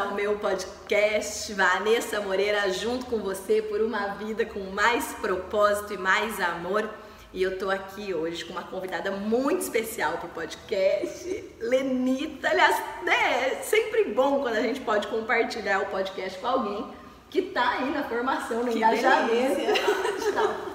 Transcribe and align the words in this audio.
ao 0.00 0.14
meu 0.14 0.38
podcast 0.38 1.52
Vanessa 1.52 2.22
Moreira 2.22 2.72
junto 2.72 3.04
com 3.04 3.18
você 3.18 3.60
por 3.60 3.82
uma 3.82 4.14
vida 4.14 4.46
com 4.46 4.58
mais 4.70 5.12
propósito 5.20 5.92
e 5.92 5.98
mais 5.98 6.40
amor. 6.40 6.88
E 7.34 7.42
eu 7.42 7.58
tô 7.58 7.68
aqui 7.68 8.14
hoje 8.14 8.46
com 8.46 8.54
uma 8.54 8.62
convidada 8.62 9.10
muito 9.10 9.60
especial 9.60 10.16
pro 10.16 10.28
podcast, 10.30 11.44
Lenita. 11.60 12.48
Aliás, 12.48 12.82
né, 13.02 13.48
é 13.48 13.62
sempre 13.62 14.04
bom 14.04 14.40
quando 14.40 14.54
a 14.54 14.62
gente 14.62 14.80
pode 14.80 15.06
compartilhar 15.08 15.80
o 15.80 15.86
podcast 15.86 16.38
com 16.38 16.46
alguém 16.46 16.86
que 17.28 17.42
tá 17.42 17.68
aí 17.72 17.90
na 17.90 18.02
formação, 18.04 18.64
no 18.64 18.72
que 18.72 18.78
engajamento. 18.78 19.60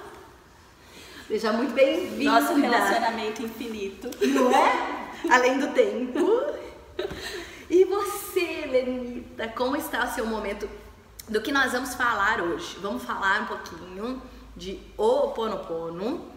Seja 1.26 1.52
muito 1.52 1.74
bem-vinda. 1.74 2.40
Nosso 2.40 2.54
relacionamento 2.54 3.42
infinito. 3.42 4.08
Não 4.24 4.52
é? 4.52 5.08
Além 5.28 5.58
do 5.58 5.66
tempo. 5.72 6.46
E 7.68 7.84
você, 7.84 8.15
Lenita, 8.84 9.48
como 9.48 9.76
está 9.76 10.04
o 10.04 10.14
seu 10.14 10.26
momento 10.26 10.68
do 11.28 11.40
que 11.40 11.50
nós 11.50 11.72
vamos 11.72 11.94
falar 11.94 12.40
hoje? 12.40 12.76
Vamos 12.80 13.02
falar 13.02 13.42
um 13.42 13.46
pouquinho 13.46 14.22
de 14.56 14.80
Oponopono 14.96 16.30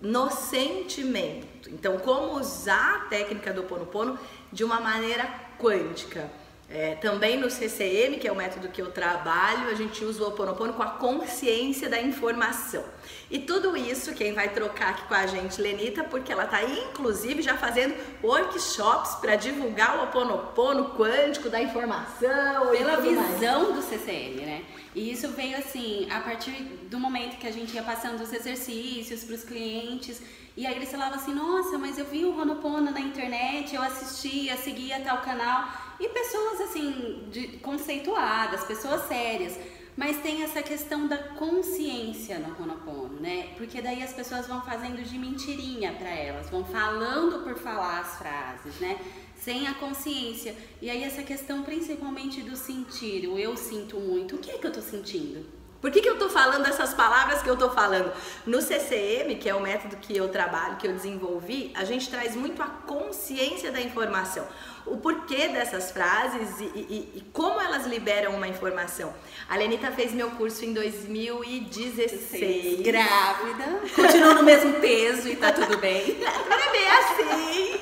no 0.00 0.30
sentimento. 0.30 1.70
Então, 1.70 1.98
como 1.98 2.38
usar 2.38 2.96
a 2.96 2.98
técnica 3.08 3.52
do 3.52 3.62
Oponopono 3.62 4.18
de 4.52 4.64
uma 4.64 4.80
maneira 4.80 5.24
quântica. 5.58 6.30
É, 6.74 6.96
também 6.96 7.38
no 7.38 7.48
CCM, 7.48 8.18
que 8.18 8.26
é 8.26 8.32
o 8.32 8.34
método 8.34 8.68
que 8.68 8.82
eu 8.82 8.90
trabalho, 8.90 9.68
a 9.68 9.74
gente 9.74 10.04
usa 10.04 10.24
o 10.24 10.28
Oponopono 10.28 10.72
com 10.72 10.82
a 10.82 10.90
consciência 10.90 11.88
da 11.88 12.00
informação. 12.00 12.82
E 13.30 13.38
tudo 13.38 13.76
isso, 13.76 14.12
quem 14.12 14.32
vai 14.32 14.48
trocar 14.48 14.90
aqui 14.90 15.06
com 15.06 15.14
a 15.14 15.24
gente, 15.24 15.62
Lenita, 15.62 16.02
porque 16.02 16.32
ela 16.32 16.46
está 16.46 16.64
inclusive 16.64 17.42
já 17.42 17.56
fazendo 17.56 17.94
workshops 18.20 19.14
para 19.20 19.36
divulgar 19.36 20.00
o 20.00 20.02
Oponopono 20.02 20.96
quântico 20.96 21.48
da 21.48 21.62
informação. 21.62 22.66
Pela 22.72 22.96
visão 22.96 23.70
mais. 23.70 23.76
do 23.76 23.82
CCM, 23.82 24.44
né? 24.44 24.64
E 24.96 25.12
isso 25.12 25.28
veio 25.28 25.56
assim, 25.56 26.08
a 26.10 26.20
partir 26.20 26.50
do 26.90 26.98
momento 26.98 27.38
que 27.38 27.46
a 27.46 27.52
gente 27.52 27.72
ia 27.72 27.84
passando 27.84 28.20
os 28.20 28.32
exercícios 28.32 29.22
para 29.22 29.34
os 29.36 29.44
clientes, 29.44 30.20
e 30.56 30.66
aí 30.66 30.76
eles 30.76 30.90
falavam 30.90 31.16
assim: 31.16 31.34
nossa, 31.34 31.76
mas 31.78 31.98
eu 31.98 32.04
vi 32.04 32.24
o 32.24 32.38
Honopono 32.38 32.90
na 32.90 33.00
internet, 33.00 33.74
eu 33.74 33.82
assistia, 33.82 34.56
seguia 34.56 35.00
tal 35.00 35.20
canal. 35.22 35.68
E 35.98 36.08
pessoas 36.08 36.60
assim, 36.60 37.28
de, 37.30 37.48
conceituadas, 37.58 38.64
pessoas 38.64 39.06
sérias. 39.08 39.58
Mas 39.96 40.20
tem 40.22 40.42
essa 40.42 40.60
questão 40.60 41.06
da 41.06 41.16
consciência 41.16 42.40
no 42.40 42.60
Honopono, 42.60 43.20
né? 43.20 43.50
Porque 43.56 43.80
daí 43.80 44.02
as 44.02 44.12
pessoas 44.12 44.46
vão 44.46 44.60
fazendo 44.62 45.02
de 45.04 45.16
mentirinha 45.16 45.92
para 45.92 46.10
elas, 46.10 46.50
vão 46.50 46.64
falando 46.64 47.44
por 47.44 47.56
falar 47.56 48.00
as 48.00 48.18
frases, 48.18 48.80
né? 48.80 48.98
Sem 49.36 49.68
a 49.68 49.74
consciência. 49.74 50.56
E 50.82 50.90
aí 50.90 51.04
essa 51.04 51.22
questão 51.22 51.62
principalmente 51.62 52.42
do 52.42 52.56
sentir, 52.56 53.28
o 53.28 53.38
eu 53.38 53.56
sinto 53.56 54.00
muito. 54.00 54.34
O 54.34 54.38
que 54.38 54.50
é 54.50 54.58
que 54.58 54.66
eu 54.66 54.72
tô 54.72 54.80
sentindo? 54.80 55.63
Por 55.84 55.90
que, 55.90 56.00
que 56.00 56.08
eu 56.08 56.18
tô 56.18 56.30
falando 56.30 56.66
essas 56.66 56.94
palavras 56.94 57.42
que 57.42 57.50
eu 57.50 57.58
tô 57.58 57.68
falando? 57.68 58.10
No 58.46 58.62
CCM, 58.62 59.36
que 59.38 59.50
é 59.50 59.54
o 59.54 59.60
método 59.60 59.96
que 59.96 60.16
eu 60.16 60.30
trabalho, 60.30 60.78
que 60.78 60.86
eu 60.86 60.94
desenvolvi, 60.94 61.72
a 61.74 61.84
gente 61.84 62.08
traz 62.08 62.34
muito 62.34 62.62
a 62.62 62.66
consciência 62.66 63.70
da 63.70 63.82
informação 63.82 64.46
o 64.86 64.96
porquê 64.98 65.48
dessas 65.48 65.90
frases 65.90 66.60
e, 66.60 66.64
e, 66.64 67.10
e, 67.16 67.24
como 67.32 67.58
elas 67.60 67.84
liberam 67.86 68.34
uma 68.34 68.46
informação. 68.46 69.12
A 69.48 69.56
Lenita 69.56 69.90
fez 69.90 70.12
meu 70.12 70.30
curso 70.32 70.62
em 70.64 70.74
2016. 70.74 72.82
Grávida, 72.82 73.80
continua 73.94 74.34
no 74.34 74.42
mesmo 74.42 74.74
peso 74.80 75.26
e 75.28 75.36
tá 75.36 75.52
tudo 75.52 75.78
bem. 75.78 76.18
é 76.20 76.72
bem 76.72 76.90
assim. 76.90 77.80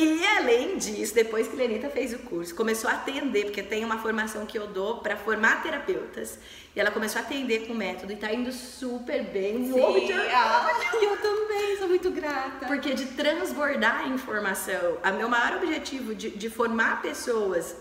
E 0.00 0.24
além 0.24 0.78
disso, 0.78 1.12
depois 1.12 1.48
que 1.48 1.54
a 1.54 1.58
Lenita 1.58 1.90
fez 1.90 2.14
o 2.14 2.20
curso, 2.20 2.54
começou 2.54 2.88
a 2.88 2.94
atender, 2.94 3.46
porque 3.46 3.64
tem 3.64 3.84
uma 3.84 3.98
formação 3.98 4.46
que 4.46 4.56
eu 4.56 4.68
dou 4.68 4.98
para 4.98 5.16
formar 5.16 5.60
terapeutas. 5.60 6.38
E 6.76 6.78
ela 6.78 6.92
começou 6.92 7.20
a 7.20 7.24
atender 7.24 7.66
com 7.66 7.72
o 7.72 7.76
método 7.76 8.12
e 8.12 8.16
tá 8.16 8.32
indo 8.32 8.52
super 8.52 9.24
bem. 9.24 9.72
Sim, 9.72 10.12
ah, 10.32 10.68
eu 11.02 11.16
também, 11.16 11.76
sou 11.78 11.88
muito 11.88 12.12
grata. 12.12 12.66
Porque 12.66 12.94
de 12.94 13.06
transbordar 13.06 14.04
a 14.04 14.06
informação, 14.06 14.98
o 15.02 15.12
meu 15.14 15.28
maior 15.28 15.56
objetivo 15.56 16.14
de, 16.14 16.30
de 16.30 16.48
formar 16.48 17.02
pessoas 17.02 17.74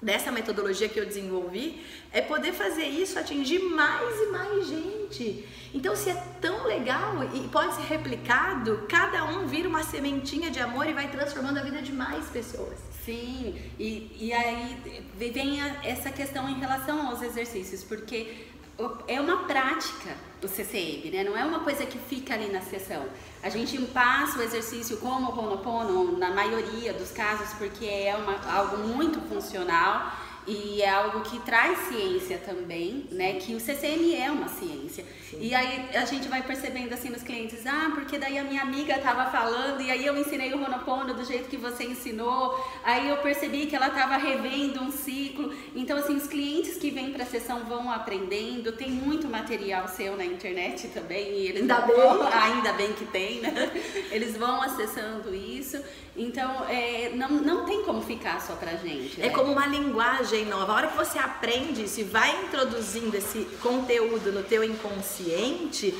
dessa 0.00 0.30
metodologia 0.30 0.88
que 0.88 1.00
eu 1.00 1.06
desenvolvi 1.06 1.82
é 2.12 2.20
poder 2.20 2.52
fazer 2.52 2.84
isso 2.84 3.18
atingir 3.18 3.58
mais 3.60 4.20
e 4.20 4.26
mais 4.26 4.68
gente. 4.68 5.48
Então, 5.72 5.96
se 5.96 6.10
é 6.10 6.14
tão 6.40 6.66
legal 6.66 7.22
e 7.34 7.48
pode 7.48 7.74
ser 7.74 7.82
replicado, 7.82 8.86
cada 8.88 9.24
um 9.24 9.46
vira 9.46 9.68
uma 9.68 9.82
sementinha 9.82 10.50
de 10.50 10.60
amor 10.60 10.86
e 10.86 10.92
vai 10.92 11.10
transformando 11.10 11.58
a 11.58 11.62
vida 11.62 11.82
de 11.82 11.92
mais 11.92 12.26
pessoas. 12.26 12.78
Sim, 13.04 13.54
e, 13.78 14.10
e 14.18 14.32
aí 14.32 15.04
vem 15.16 15.62
a, 15.62 15.84
essa 15.84 16.10
questão 16.10 16.48
em 16.48 16.58
relação 16.58 17.06
aos 17.06 17.22
exercícios, 17.22 17.84
porque 17.84 18.48
é 19.08 19.20
uma 19.20 19.44
prática 19.44 20.16
o 20.42 20.48
CCM, 20.48 21.10
né? 21.10 21.24
Não 21.24 21.36
é 21.36 21.44
uma 21.44 21.60
coisa 21.60 21.84
que 21.84 21.98
fica 21.98 22.34
ali 22.34 22.50
na 22.50 22.60
sessão. 22.60 23.04
A 23.42 23.48
gente 23.48 23.76
passa 23.86 24.38
o 24.38 24.42
exercício 24.42 24.96
como 24.98 25.26
o 25.26 25.34
Ho'oponopono 25.34 26.18
na 26.18 26.30
maioria 26.30 26.92
dos 26.92 27.10
casos 27.10 27.52
porque 27.54 27.84
é 27.84 28.16
uma, 28.16 28.36
algo 28.52 28.78
muito 28.78 29.20
funcional 29.28 30.12
e 30.46 30.80
é 30.80 30.88
algo 30.88 31.20
que 31.22 31.40
traz 31.40 31.78
ciência 31.88 32.38
também, 32.38 33.06
né? 33.10 33.34
Que 33.34 33.54
o 33.54 33.60
CCM 33.60 34.14
é 34.14 34.30
uma 34.30 34.48
ciência. 34.48 35.04
Sim. 35.28 35.38
E 35.40 35.54
aí 35.54 35.88
a 35.94 36.04
gente 36.04 36.28
vai 36.28 36.42
percebendo 36.42 36.92
assim 36.92 37.08
nos 37.08 37.22
clientes, 37.22 37.66
ah, 37.66 37.90
porque 37.94 38.16
daí 38.16 38.38
a 38.38 38.44
minha 38.44 38.62
amiga 38.62 38.94
estava 38.94 39.30
falando 39.30 39.80
e 39.80 39.90
aí 39.90 40.06
eu 40.06 40.16
ensinei 40.16 40.52
o 40.54 40.62
Honopono 40.62 41.14
do 41.14 41.24
jeito 41.24 41.48
que 41.48 41.56
você 41.56 41.84
ensinou, 41.84 42.56
aí 42.84 43.08
eu 43.08 43.16
percebi 43.18 43.66
que 43.66 43.74
ela 43.74 43.88
estava 43.88 44.16
revendo 44.16 44.82
um 44.82 44.90
ciclo. 44.90 45.52
Então 45.74 45.98
assim, 45.98 46.16
os 46.16 46.26
clientes 46.26 46.76
que 46.76 46.90
vêm 46.90 47.12
para 47.12 47.24
a 47.24 47.26
sessão 47.26 47.64
vão 47.64 47.90
aprendendo, 47.90 48.72
tem 48.72 48.90
muito 48.90 49.26
material 49.26 49.88
seu 49.88 50.16
na 50.16 50.24
internet 50.24 50.88
também 50.88 51.32
e 51.32 51.48
eles 51.48 51.62
ainda 51.62 51.80
vão, 51.86 52.18
bem, 52.18 52.32
ainda 52.32 52.72
bem 52.74 52.92
que 52.92 53.04
tem, 53.06 53.40
né? 53.40 53.52
Eles 54.10 54.36
vão 54.36 54.62
acessando 54.62 55.34
isso. 55.34 55.82
Então, 56.16 56.64
é, 56.68 57.10
não, 57.14 57.28
não 57.28 57.66
tem 57.66 57.82
como 57.82 58.00
ficar 58.00 58.40
só 58.40 58.54
pra 58.54 58.74
gente. 58.76 59.20
É 59.20 59.26
né? 59.26 59.30
como 59.30 59.52
uma 59.52 59.66
linguagem 59.66 60.35
nova. 60.44 60.72
A 60.72 60.76
hora 60.76 60.86
que 60.88 60.96
você 60.96 61.18
aprende 61.18 61.84
isso 61.84 62.00
e 62.00 62.04
vai 62.04 62.44
introduzindo 62.44 63.16
esse 63.16 63.44
conteúdo 63.62 64.32
no 64.32 64.42
teu 64.42 64.62
inconsciente, 64.62 65.94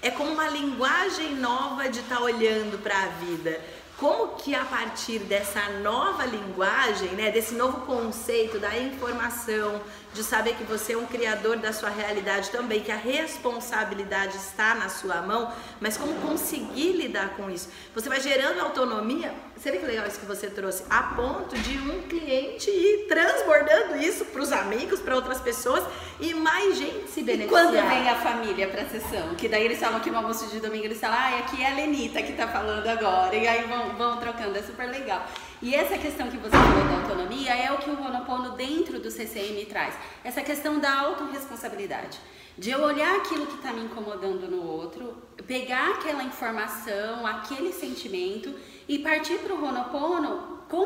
é 0.00 0.10
como 0.10 0.32
uma 0.32 0.48
linguagem 0.48 1.34
nova 1.36 1.88
de 1.88 2.00
estar 2.00 2.16
tá 2.16 2.22
olhando 2.22 2.82
para 2.82 3.02
a 3.02 3.06
vida 3.06 3.60
como 4.02 4.34
que 4.34 4.52
a 4.52 4.64
partir 4.64 5.20
dessa 5.20 5.68
nova 5.80 6.26
linguagem, 6.26 7.10
né, 7.10 7.30
desse 7.30 7.54
novo 7.54 7.82
conceito 7.82 8.58
da 8.58 8.76
informação, 8.76 9.80
de 10.12 10.24
saber 10.24 10.56
que 10.56 10.64
você 10.64 10.94
é 10.94 10.98
um 10.98 11.06
criador 11.06 11.56
da 11.58 11.72
sua 11.72 11.88
realidade 11.88 12.50
também, 12.50 12.80
que 12.80 12.90
a 12.90 12.96
responsabilidade 12.96 14.36
está 14.36 14.74
na 14.74 14.88
sua 14.88 15.22
mão, 15.22 15.52
mas 15.80 15.96
como 15.96 16.14
conseguir 16.14 16.94
lidar 16.94 17.36
com 17.36 17.48
isso? 17.48 17.68
Você 17.94 18.08
vai 18.08 18.20
gerando 18.20 18.58
autonomia. 18.58 19.32
Você 19.62 19.70
vê 19.70 19.78
que 19.78 19.86
legal 19.86 20.04
isso 20.08 20.18
que 20.18 20.26
você 20.26 20.50
trouxe, 20.50 20.82
a 20.90 21.04
ponto 21.14 21.56
de 21.56 21.78
um 21.78 22.02
cliente 22.08 22.68
ir 22.68 23.06
transbordando 23.06 23.96
isso 23.96 24.24
para 24.24 24.42
os 24.42 24.50
amigos, 24.50 24.98
para 24.98 25.14
outras 25.14 25.40
pessoas 25.40 25.84
e 26.18 26.34
mais 26.34 26.76
gente 26.76 27.08
se 27.08 27.22
beneficiar. 27.22 27.66
E 27.66 27.68
quando 27.70 27.88
vem 27.88 28.08
a 28.08 28.16
família 28.16 28.66
para 28.66 28.82
a 28.82 28.86
sessão, 28.86 29.36
que 29.36 29.48
daí 29.48 29.64
eles 29.64 29.78
falam 29.78 30.00
que 30.00 30.10
no 30.10 30.16
almoço 30.16 30.48
de 30.48 30.58
domingo 30.58 30.86
eles 30.86 30.98
falam, 30.98 31.16
ah, 31.16 31.38
aqui 31.38 31.62
é 31.62 31.70
a 31.70 31.76
Lenita 31.76 32.20
que 32.22 32.32
está 32.32 32.48
falando 32.48 32.88
agora, 32.88 33.36
e 33.36 33.46
aí 33.46 33.62
vão, 33.68 33.90
vão 33.90 34.16
trocando, 34.16 34.58
é 34.58 34.62
super 34.62 34.88
legal. 34.88 35.24
E 35.62 35.76
essa 35.76 35.96
questão 35.96 36.28
que 36.28 36.36
você 36.38 36.50
falou 36.50 36.84
da 36.84 37.02
autonomia 37.02 37.54
é 37.54 37.70
o 37.70 37.78
que 37.78 37.88
o 37.88 38.04
Honopono 38.04 38.56
dentro 38.56 38.98
do 38.98 39.08
CCM 39.08 39.64
traz. 39.66 39.94
Essa 40.24 40.42
questão 40.42 40.80
da 40.80 40.92
autorresponsabilidade. 40.92 42.18
De 42.58 42.70
eu 42.70 42.82
olhar 42.82 43.14
aquilo 43.14 43.46
que 43.46 43.54
está 43.54 43.72
me 43.72 43.84
incomodando 43.84 44.50
no 44.50 44.60
outro, 44.60 45.16
pegar 45.46 45.92
aquela 45.92 46.24
informação, 46.24 47.24
aquele 47.24 47.72
sentimento 47.72 48.52
e 48.88 48.98
partir 48.98 49.38
para 49.38 49.54
o 49.54 49.64
Honopono 49.64 50.64
com, 50.68 50.84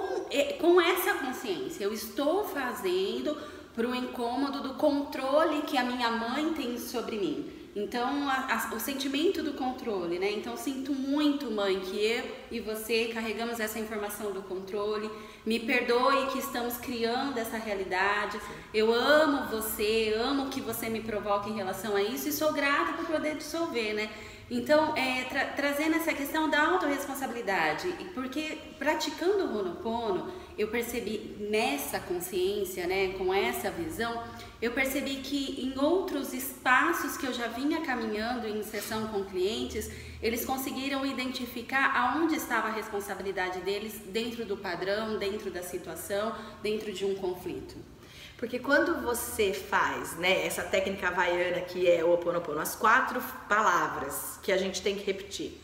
com 0.60 0.78
essa 0.78 1.14
consciência. 1.14 1.82
Eu 1.82 1.94
estou 1.94 2.44
fazendo 2.44 3.34
para 3.74 3.88
o 3.88 3.94
incômodo 3.94 4.60
do 4.60 4.74
controle 4.74 5.62
que 5.62 5.78
a 5.78 5.84
minha 5.84 6.10
mãe 6.10 6.52
tem 6.52 6.78
sobre 6.78 7.16
mim. 7.16 7.50
Então, 7.76 8.26
a, 8.26 8.70
a, 8.70 8.74
o 8.74 8.80
sentimento 8.80 9.42
do 9.42 9.52
controle, 9.52 10.18
né? 10.18 10.30
Então, 10.30 10.56
sinto 10.56 10.94
muito, 10.94 11.50
mãe, 11.50 11.78
que 11.78 12.02
eu 12.02 12.24
e 12.50 12.58
você 12.58 13.10
carregamos 13.12 13.60
essa 13.60 13.78
informação 13.78 14.32
do 14.32 14.40
controle. 14.40 15.10
Me 15.44 15.60
perdoe 15.60 16.28
que 16.28 16.38
estamos 16.38 16.78
criando 16.78 17.36
essa 17.36 17.58
realidade. 17.58 18.40
Eu 18.72 18.94
amo 18.94 19.50
você, 19.50 20.14
amo 20.16 20.48
que 20.48 20.58
você 20.58 20.88
me 20.88 21.02
provoca 21.02 21.50
em 21.50 21.54
relação 21.54 21.94
a 21.94 22.02
isso 22.02 22.30
e 22.30 22.32
sou 22.32 22.50
grata 22.50 22.94
por 22.94 23.04
poder 23.04 23.36
dissolver, 23.36 23.92
né? 23.92 24.10
Então, 24.50 24.96
é, 24.96 25.24
tra 25.24 25.44
trazendo 25.46 25.96
essa 25.96 26.14
questão 26.14 26.48
da 26.48 26.68
autorresponsabilidade, 26.68 27.92
porque 28.14 28.58
praticando 28.78 29.44
o 29.44 29.48
Ho'oponopono, 29.48 30.32
eu 30.56 30.68
percebi 30.68 31.36
nessa 31.40 31.98
consciência, 31.98 32.86
né, 32.86 33.14
com 33.18 33.34
essa 33.34 33.70
visão, 33.70 34.22
eu 34.60 34.72
percebi 34.72 35.16
que 35.16 35.60
em 35.60 35.78
outros 35.78 36.32
espaços 36.32 37.16
que 37.16 37.26
eu 37.26 37.32
já 37.32 37.46
vinha 37.46 37.82
caminhando 37.82 38.46
em 38.46 38.62
sessão 38.62 39.08
com 39.08 39.24
clientes, 39.24 39.90
eles 40.22 40.44
conseguiram 40.44 41.04
identificar 41.04 41.94
aonde 41.94 42.36
estava 42.36 42.68
a 42.68 42.72
responsabilidade 42.72 43.60
deles 43.60 44.00
dentro 44.06 44.46
do 44.46 44.56
padrão, 44.56 45.18
dentro 45.18 45.50
da 45.50 45.62
situação, 45.62 46.34
dentro 46.62 46.92
de 46.92 47.04
um 47.04 47.14
conflito. 47.14 47.76
Porque 48.38 48.58
quando 48.58 49.02
você 49.02 49.52
faz, 49.52 50.16
né, 50.16 50.46
essa 50.46 50.62
técnica 50.62 51.08
havaiana 51.08 51.60
que 51.60 51.90
é 51.90 52.04
o 52.04 52.12
Oponopono, 52.12 52.60
as 52.60 52.74
quatro 52.74 53.20
palavras 53.48 54.38
que 54.42 54.52
a 54.52 54.56
gente 54.56 54.82
tem 54.82 54.94
que 54.96 55.04
repetir. 55.04 55.60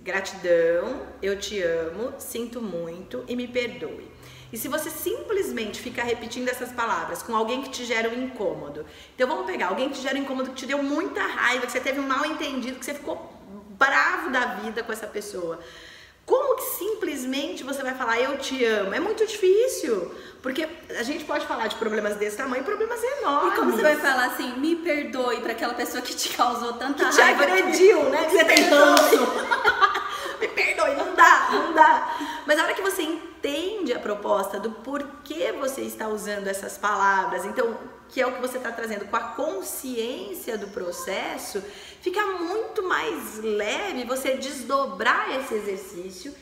Gratidão, 0.00 1.06
eu 1.20 1.38
te 1.38 1.60
amo, 1.62 2.14
sinto 2.18 2.60
muito 2.60 3.24
e 3.28 3.36
me 3.36 3.46
perdoe. 3.46 4.10
E 4.52 4.58
se 4.58 4.68
você 4.68 4.90
simplesmente 4.90 5.80
ficar 5.80 6.02
repetindo 6.02 6.48
essas 6.48 6.70
palavras 6.70 7.22
com 7.22 7.34
alguém 7.34 7.62
que 7.62 7.70
te 7.70 7.84
gera 7.86 8.10
um 8.10 8.24
incômodo, 8.24 8.84
então 9.14 9.26
vamos 9.26 9.46
pegar 9.46 9.68
alguém 9.68 9.88
que 9.88 9.94
te 9.96 10.02
gera 10.02 10.16
um 10.16 10.22
incômodo, 10.22 10.50
que 10.50 10.56
te 10.56 10.66
deu 10.66 10.82
muita 10.82 11.22
raiva, 11.22 11.64
que 11.64 11.72
você 11.72 11.80
teve 11.80 11.98
um 11.98 12.06
mal 12.06 12.26
entendido, 12.26 12.78
que 12.78 12.84
você 12.84 12.92
ficou 12.92 13.32
bravo 13.78 14.30
da 14.30 14.56
vida 14.56 14.82
com 14.82 14.92
essa 14.92 15.06
pessoa. 15.06 15.58
Como 16.26 16.54
que 16.56 16.62
simplesmente 16.62 17.64
você 17.64 17.82
vai 17.82 17.94
falar 17.94 18.20
eu 18.20 18.38
te 18.38 18.64
amo? 18.64 18.94
É 18.94 19.00
muito 19.00 19.26
difícil. 19.26 20.14
Porque 20.40 20.68
a 20.90 21.02
gente 21.02 21.24
pode 21.24 21.46
falar 21.46 21.66
de 21.66 21.76
problemas 21.76 22.16
desse 22.16 22.36
tamanho, 22.36 22.62
problemas 22.62 23.02
enormes. 23.02 23.54
E 23.54 23.56
como 23.56 23.72
você 23.72 23.82
vai 23.82 23.96
falar 23.96 24.26
assim, 24.26 24.52
me 24.58 24.76
perdoe 24.76 25.40
para 25.40 25.52
aquela 25.52 25.74
pessoa 25.74 26.02
que 26.02 26.14
te 26.14 26.28
causou 26.36 26.74
tanta 26.74 27.08
que 27.08 27.20
raiva? 27.20 27.44
te 27.46 27.52
agrediu, 27.52 28.04
né? 28.10 28.24
Que 28.24 28.30
você 28.30 28.44
tem 28.44 28.64
ranço. 28.68 29.18
me 30.40 30.48
perdoe, 30.48 30.94
não 30.94 31.14
dá, 31.14 31.48
não 31.50 31.72
dá. 31.72 32.16
Mas 32.46 32.58
a 32.58 32.64
hora 32.64 32.74
que 32.74 32.82
você 32.82 33.02
entende 33.42 33.92
a 33.92 33.98
proposta 33.98 34.60
do 34.60 34.70
porquê 34.70 35.52
você 35.52 35.80
está 35.80 36.06
usando 36.08 36.46
essas 36.46 36.78
palavras, 36.78 37.44
então, 37.44 37.76
que 38.08 38.20
é 38.20 38.26
o 38.26 38.36
que 38.36 38.40
você 38.40 38.58
está 38.58 38.70
trazendo 38.70 39.06
com 39.06 39.16
a 39.16 39.20
consciência 39.20 40.56
do 40.56 40.68
processo, 40.68 41.60
fica 42.00 42.24
muito 42.24 42.84
mais 42.84 43.38
leve 43.42 44.04
você 44.04 44.36
desdobrar 44.36 45.28
esse 45.40 45.54
exercício 45.54 46.32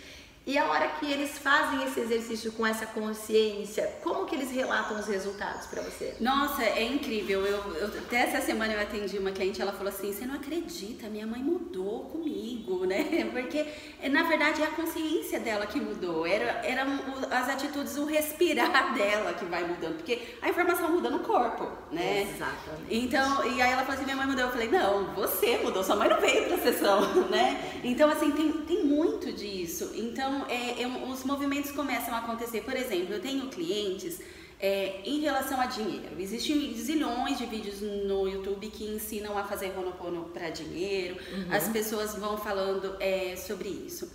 e 0.51 0.59
a 0.59 0.67
hora 0.67 0.89
que 0.89 1.07
eles 1.07 1.39
fazem 1.39 1.85
esse 1.85 2.01
exercício 2.01 2.51
com 2.51 2.67
essa 2.67 2.85
consciência, 2.85 3.89
como 4.03 4.27
que 4.27 4.35
eles 4.35 4.51
relatam 4.51 4.99
os 4.99 5.07
resultados 5.07 5.67
para 5.67 5.81
você? 5.81 6.17
Nossa, 6.19 6.65
é 6.65 6.83
incrível. 6.83 7.47
Eu, 7.47 7.75
eu, 7.77 7.87
até 7.87 8.23
essa 8.23 8.41
semana 8.41 8.73
eu 8.73 8.81
atendi 8.81 9.17
uma 9.17 9.31
cliente, 9.31 9.63
ela 9.63 9.73
falou 9.73 9.93
assim: 9.93 10.13
"Você 10.13 10.27
não 10.27 10.35
acredita, 10.35 11.09
minha 11.09 11.25
mãe 11.25 11.41
mudou 11.41 12.07
comigo, 12.07 12.85
né? 12.91 13.31
Porque 13.33 13.65
na 14.09 14.25
verdade 14.25 14.61
é 14.61 14.65
a 14.65 14.71
consciência 14.73 15.39
dela 15.39 15.67
que 15.67 15.79
mudou. 15.81 16.27
Era 16.27 16.67
eram 16.67 16.99
as 17.31 17.49
atitudes, 17.49 17.97
o 17.97 18.05
respirar 18.05 18.93
dela 18.95 19.33
que 19.35 19.45
vai 19.45 19.63
mudando, 19.63 19.99
porque 19.99 20.19
a 20.43 20.49
informação 20.49 20.91
muda 20.91 21.11
no 21.11 21.21
corpo, 21.21 21.71
né? 21.93 22.23
Exatamente. 22.23 22.89
Então, 22.91 23.47
e 23.47 23.63
aí 23.63 23.71
ela 23.71 23.83
falou 23.83 23.95
assim: 23.95 24.05
"Minha 24.05 24.17
mãe 24.17 24.27
mudou". 24.27 24.47
Eu 24.47 24.51
falei: 24.51 24.69
"Não, 24.69 25.15
você 25.15 25.59
mudou, 25.59 25.85
sua 25.85 25.95
mãe 25.95 26.09
não 26.09 26.21
veio 26.21 26.49
para 26.49 26.59
sessão", 26.59 27.01
né? 27.31 27.81
Então 27.85 28.11
assim, 28.11 28.33
tem 28.33 28.51
tem 28.51 28.85
muito 28.85 29.33
disso. 29.33 29.93
Então 29.95 30.40
é, 30.49 30.83
é, 30.83 30.87
os 30.87 31.25
movimentos 31.25 31.71
começam 31.71 32.15
a 32.15 32.19
acontecer. 32.19 32.63
Por 32.63 32.75
exemplo, 32.75 33.15
eu 33.15 33.21
tenho 33.21 33.49
clientes 33.49 34.21
é, 34.61 35.01
em 35.05 35.21
relação 35.21 35.61
a 35.61 35.67
dinheiro. 35.67 36.17
Existem 36.19 36.75
zilhões 36.75 37.39
de 37.39 37.47
vídeos 37.47 37.81
no 37.81 38.29
YouTube 38.29 38.69
que 38.69 38.85
ensinam 38.85 39.37
a 39.39 39.45
fazer 39.45 39.73
Honopono 39.77 40.25
para 40.35 40.51
dinheiro. 40.51 41.17
Uhum. 41.33 41.55
As 41.55 41.69
pessoas 41.69 42.15
vão 42.15 42.37
falando 42.37 42.97
é, 43.01 43.35
sobre 43.37 43.69
isso. 43.69 44.11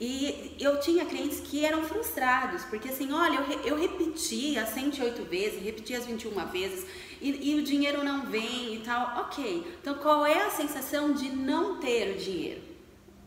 E 0.00 0.56
eu 0.58 0.80
tinha 0.80 1.04
clientes 1.04 1.40
que 1.40 1.62
eram 1.62 1.82
frustrados, 1.82 2.64
porque 2.64 2.88
assim, 2.88 3.12
olha, 3.12 3.44
eu, 3.50 3.60
eu 3.60 3.78
repeti 3.78 4.58
as 4.58 4.70
108 4.70 5.24
vezes, 5.24 5.62
repeti 5.62 5.94
as 5.94 6.06
21 6.06 6.46
vezes, 6.46 6.86
e, 7.20 7.50
e 7.50 7.60
o 7.60 7.62
dinheiro 7.62 8.02
não 8.02 8.24
vem 8.24 8.76
e 8.76 8.78
tal. 8.78 9.20
Ok, 9.20 9.76
então 9.78 9.94
qual 9.96 10.24
é 10.24 10.46
a 10.46 10.50
sensação 10.50 11.12
de 11.12 11.28
não 11.28 11.78
ter 11.80 12.16
o 12.16 12.18
dinheiro? 12.18 12.69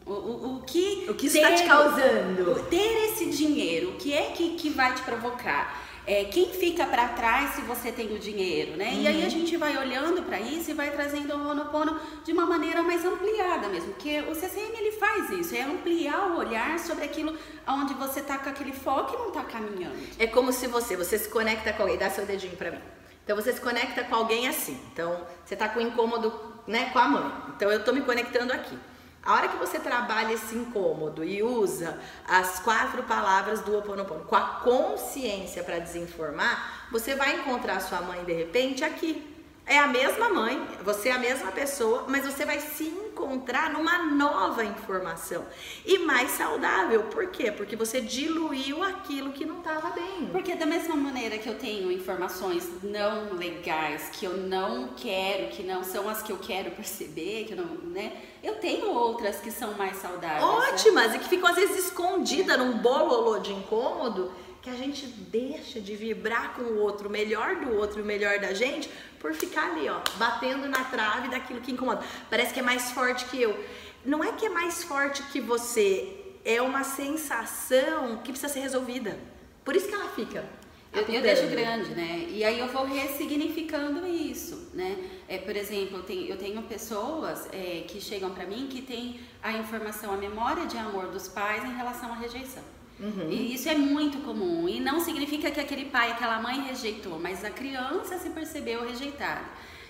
O, 0.05 0.11
o, 0.11 0.55
o, 0.57 0.61
que, 0.61 1.05
o 1.09 1.13
que 1.13 1.27
está 1.27 1.53
te 1.53 1.63
causando? 1.63 2.63
Ter 2.69 3.05
esse 3.05 3.27
dinheiro, 3.27 3.91
o 3.91 3.93
que 3.93 4.13
é 4.13 4.31
que, 4.31 4.55
que 4.55 4.69
vai 4.69 4.93
te 4.93 5.01
provocar? 5.01 5.81
É, 6.05 6.25
quem 6.25 6.49
fica 6.49 6.85
para 6.85 7.07
trás 7.09 7.51
se 7.51 7.61
você 7.61 7.89
tem 7.89 8.13
o 8.13 8.19
dinheiro, 8.19 8.75
né? 8.75 8.89
Uhum. 8.89 9.01
E 9.01 9.07
aí 9.07 9.21
a 9.21 9.23
uhum. 9.23 9.29
gente 9.29 9.55
vai 9.55 9.77
olhando 9.77 10.21
para 10.23 10.37
isso 10.37 10.71
e 10.71 10.73
vai 10.73 10.91
trazendo 10.91 11.33
o 11.33 11.47
Honopono 11.47 11.97
de 12.25 12.33
uma 12.33 12.45
maneira 12.45 12.83
mais 12.83 13.05
ampliada 13.05 13.69
mesmo, 13.69 13.93
porque 13.93 14.19
o 14.29 14.35
CCM 14.35 14.77
ele 14.77 14.91
faz 14.91 15.29
isso, 15.29 15.55
é 15.55 15.61
ampliar 15.61 16.31
o 16.31 16.39
olhar 16.39 16.77
sobre 16.77 17.05
aquilo 17.05 17.37
onde 17.65 17.93
você 17.93 18.19
tá 18.19 18.37
com 18.37 18.49
aquele 18.49 18.73
foco 18.73 19.13
e 19.13 19.17
não 19.17 19.31
tá 19.31 19.43
caminhando. 19.43 19.95
É 20.19 20.27
como 20.27 20.51
se 20.51 20.67
você, 20.67 20.97
você 20.97 21.17
se 21.17 21.29
conecta 21.29 21.71
com 21.71 21.83
alguém, 21.83 21.97
dá 21.97 22.09
seu 22.09 22.25
dedinho 22.25 22.57
para 22.57 22.71
mim. 22.71 22.81
Então 23.23 23.37
você 23.37 23.53
se 23.53 23.61
conecta 23.61 24.03
com 24.03 24.15
alguém 24.15 24.49
assim. 24.49 24.77
Então 24.91 25.25
você 25.45 25.55
tá 25.55 25.69
com 25.69 25.79
incômodo, 25.79 26.33
né, 26.67 26.89
com 26.91 26.99
a 26.99 27.07
mãe. 27.07 27.31
Então 27.55 27.71
eu 27.71 27.81
tô 27.81 27.93
me 27.93 28.01
conectando 28.01 28.51
aqui. 28.51 28.77
A 29.25 29.33
hora 29.33 29.47
que 29.47 29.55
você 29.57 29.79
trabalha 29.79 30.33
esse 30.33 30.53
incômodo 30.53 31.23
e 31.23 31.41
usa 31.41 31.97
as 32.27 32.59
quatro 32.59 33.03
palavras 33.03 33.61
do 33.61 33.71
Ho 33.71 33.79
Oponopono 33.79 34.25
com 34.25 34.35
a 34.35 34.41
consciência 34.61 35.63
para 35.63 35.79
desinformar, 35.79 36.87
você 36.91 37.15
vai 37.15 37.39
encontrar 37.39 37.79
sua 37.79 38.01
mãe 38.01 38.25
de 38.25 38.33
repente 38.33 38.83
aqui, 38.83 39.32
é 39.65 39.79
a 39.79 39.87
mesma 39.87 40.29
mãe, 40.29 40.61
você 40.83 41.09
é 41.09 41.13
a 41.13 41.19
mesma 41.19 41.51
pessoa, 41.51 42.05
mas 42.07 42.25
você 42.25 42.45
vai 42.45 42.59
se 42.59 42.83
encontrar 42.83 43.71
numa 43.71 44.03
nova 44.03 44.63
informação 44.63 45.45
e 45.85 45.99
mais 45.99 46.31
saudável. 46.31 47.03
Por 47.03 47.27
quê? 47.27 47.51
Porque 47.51 47.75
você 47.75 48.01
diluiu 48.01 48.83
aquilo 48.83 49.31
que 49.31 49.45
não 49.45 49.59
estava 49.59 49.91
bem. 49.91 50.27
Porque 50.31 50.55
da 50.55 50.65
mesma 50.65 50.95
maneira 50.95 51.37
que 51.37 51.47
eu 51.47 51.57
tenho 51.57 51.91
informações 51.91 52.67
não 52.83 53.33
legais 53.33 54.09
que 54.11 54.25
eu 54.25 54.35
não 54.35 54.89
quero, 54.97 55.47
que 55.49 55.63
não 55.63 55.83
são 55.83 56.09
as 56.09 56.21
que 56.21 56.31
eu 56.31 56.37
quero 56.37 56.71
perceber, 56.71 57.45
que 57.45 57.53
eu 57.53 57.57
não, 57.57 57.75
né? 57.89 58.11
Eu 58.43 58.55
tenho 58.55 58.89
outras 58.89 59.37
que 59.37 59.49
são 59.49 59.73
mais 59.75 59.95
saudáveis. 59.97 60.41
Né? 60.41 60.73
Ótimas 60.73 61.11
né? 61.11 61.15
e 61.15 61.19
que 61.19 61.29
ficam 61.29 61.49
às 61.49 61.55
vezes 61.55 61.85
escondidas 61.85 62.57
num 62.57 62.79
bololô 62.79 63.39
de 63.39 63.53
incômodo 63.53 64.29
que 64.63 64.69
a 64.69 64.75
gente 64.75 65.05
deixa 65.05 65.81
de 65.81 65.93
vibrar 65.93 66.53
com 66.55 66.61
o 66.61 66.79
outro, 66.79 67.09
o 67.09 67.11
melhor 67.11 67.57
do 67.57 67.75
outro 67.75 67.99
e 67.99 68.01
o 68.01 68.05
melhor 68.05 68.39
da 68.39 68.53
gente, 68.53 68.89
por 69.19 69.33
ficar 69.33 69.71
ali, 69.71 69.89
ó, 69.89 69.99
batendo 70.17 70.69
na 70.69 70.85
trave 70.85 71.27
daquilo 71.27 71.59
que 71.59 71.73
incomoda. 71.73 72.01
Parece 72.29 72.53
que 72.53 72.61
é 72.61 72.63
mais 72.63 72.91
forte 72.91 73.25
que 73.25 73.41
eu. 73.41 73.61
Não 74.05 74.23
é 74.23 74.31
que 74.31 74.45
é 74.45 74.49
mais 74.49 74.81
forte 74.81 75.21
que 75.23 75.41
você, 75.41 76.17
é 76.45 76.61
uma 76.61 76.85
sensação 76.85 78.17
que 78.23 78.31
precisa 78.31 78.53
ser 78.53 78.61
resolvida. 78.61 79.19
Por 79.65 79.75
isso 79.75 79.89
que 79.89 79.93
ela 79.93 80.07
fica. 80.09 80.45
Eu, 80.93 81.01
eu 81.01 81.21
deixo 81.21 81.47
grande, 81.47 81.89
né? 81.89 82.25
E 82.29 82.43
aí 82.45 82.59
eu 82.59 82.67
vou 82.67 82.85
ressignificando 82.85 84.07
isso, 84.07 84.69
né? 84.73 85.09
É, 85.27 85.39
por 85.39 85.57
exemplo, 85.57 85.97
eu 85.97 86.03
tenho, 86.03 86.27
eu 86.27 86.37
tenho 86.37 86.61
pessoas 86.63 87.49
é, 87.51 87.83
que 87.85 87.99
chegam 87.99 88.31
para 88.31 88.45
mim 88.45 88.67
que 88.69 88.81
têm 88.81 89.19
a 89.41 89.51
informação, 89.51 90.13
a 90.13 90.17
memória 90.17 90.65
de 90.67 90.77
amor 90.77 91.07
dos 91.07 91.27
pais 91.27 91.65
em 91.65 91.75
relação 91.75 92.13
à 92.13 92.15
rejeição. 92.15 92.63
Uhum. 93.03 93.29
E 93.29 93.53
isso 93.53 93.67
é 93.67 93.75
muito 93.75 94.19
comum. 94.19 94.69
E 94.69 94.79
não 94.79 95.01
significa 95.01 95.51
que 95.51 95.59
aquele 95.59 95.85
pai, 95.85 96.11
aquela 96.11 96.41
mãe 96.41 96.61
rejeitou, 96.61 97.19
mas 97.19 97.43
a 97.43 97.49
criança 97.49 98.17
se 98.17 98.29
percebeu 98.29 98.87
rejeitada. 98.87 99.43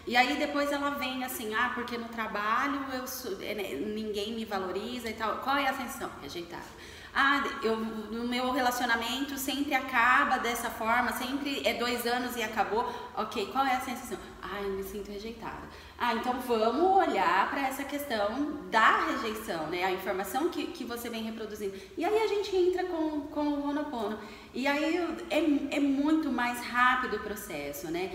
E 0.05 0.17
aí 0.17 0.35
depois 0.37 0.71
ela 0.71 0.89
vem 0.91 1.23
assim, 1.23 1.53
ah, 1.53 1.71
porque 1.75 1.97
no 1.97 2.09
trabalho 2.09 2.81
eu 2.91 3.37
né, 3.37 3.75
ninguém 3.75 4.33
me 4.33 4.43
valoriza 4.43 5.09
e 5.09 5.13
tal. 5.13 5.37
Qual 5.37 5.55
é 5.55 5.67
a 5.67 5.73
sensação? 5.73 6.09
Rejeitada. 6.21 6.63
Ah, 7.15 7.43
eu, 7.61 7.77
no 7.77 8.27
meu 8.27 8.51
relacionamento 8.51 9.37
sempre 9.37 9.75
acaba 9.75 10.37
dessa 10.39 10.69
forma, 10.69 11.11
sempre 11.11 11.61
é 11.63 11.75
dois 11.75 12.07
anos 12.07 12.35
e 12.35 12.41
acabou. 12.41 12.91
Ok, 13.15 13.49
qual 13.51 13.63
é 13.65 13.75
a 13.75 13.81
sensação? 13.81 14.17
Ah, 14.41 14.61
eu 14.63 14.71
me 14.71 14.83
sinto 14.83 15.11
rejeitada. 15.11 15.61
Ah, 15.97 16.15
então 16.15 16.39
vamos 16.41 17.07
olhar 17.07 17.49
para 17.51 17.67
essa 17.67 17.83
questão 17.83 18.67
da 18.71 19.05
rejeição, 19.05 19.67
né? 19.67 19.83
A 19.83 19.91
informação 19.91 20.49
que, 20.49 20.65
que 20.67 20.83
você 20.83 21.07
vem 21.07 21.23
reproduzindo. 21.23 21.75
E 21.95 22.03
aí 22.03 22.17
a 22.17 22.27
gente 22.27 22.55
entra 22.55 22.83
com, 22.85 23.21
com 23.21 23.45
o 23.45 23.69
Honopono. 23.69 24.17
E 24.51 24.65
aí 24.65 24.97
é, 25.29 25.77
é 25.77 25.79
muito 25.79 26.31
mais 26.31 26.61
rápido 26.65 27.17
o 27.17 27.19
processo, 27.19 27.91
né? 27.91 28.11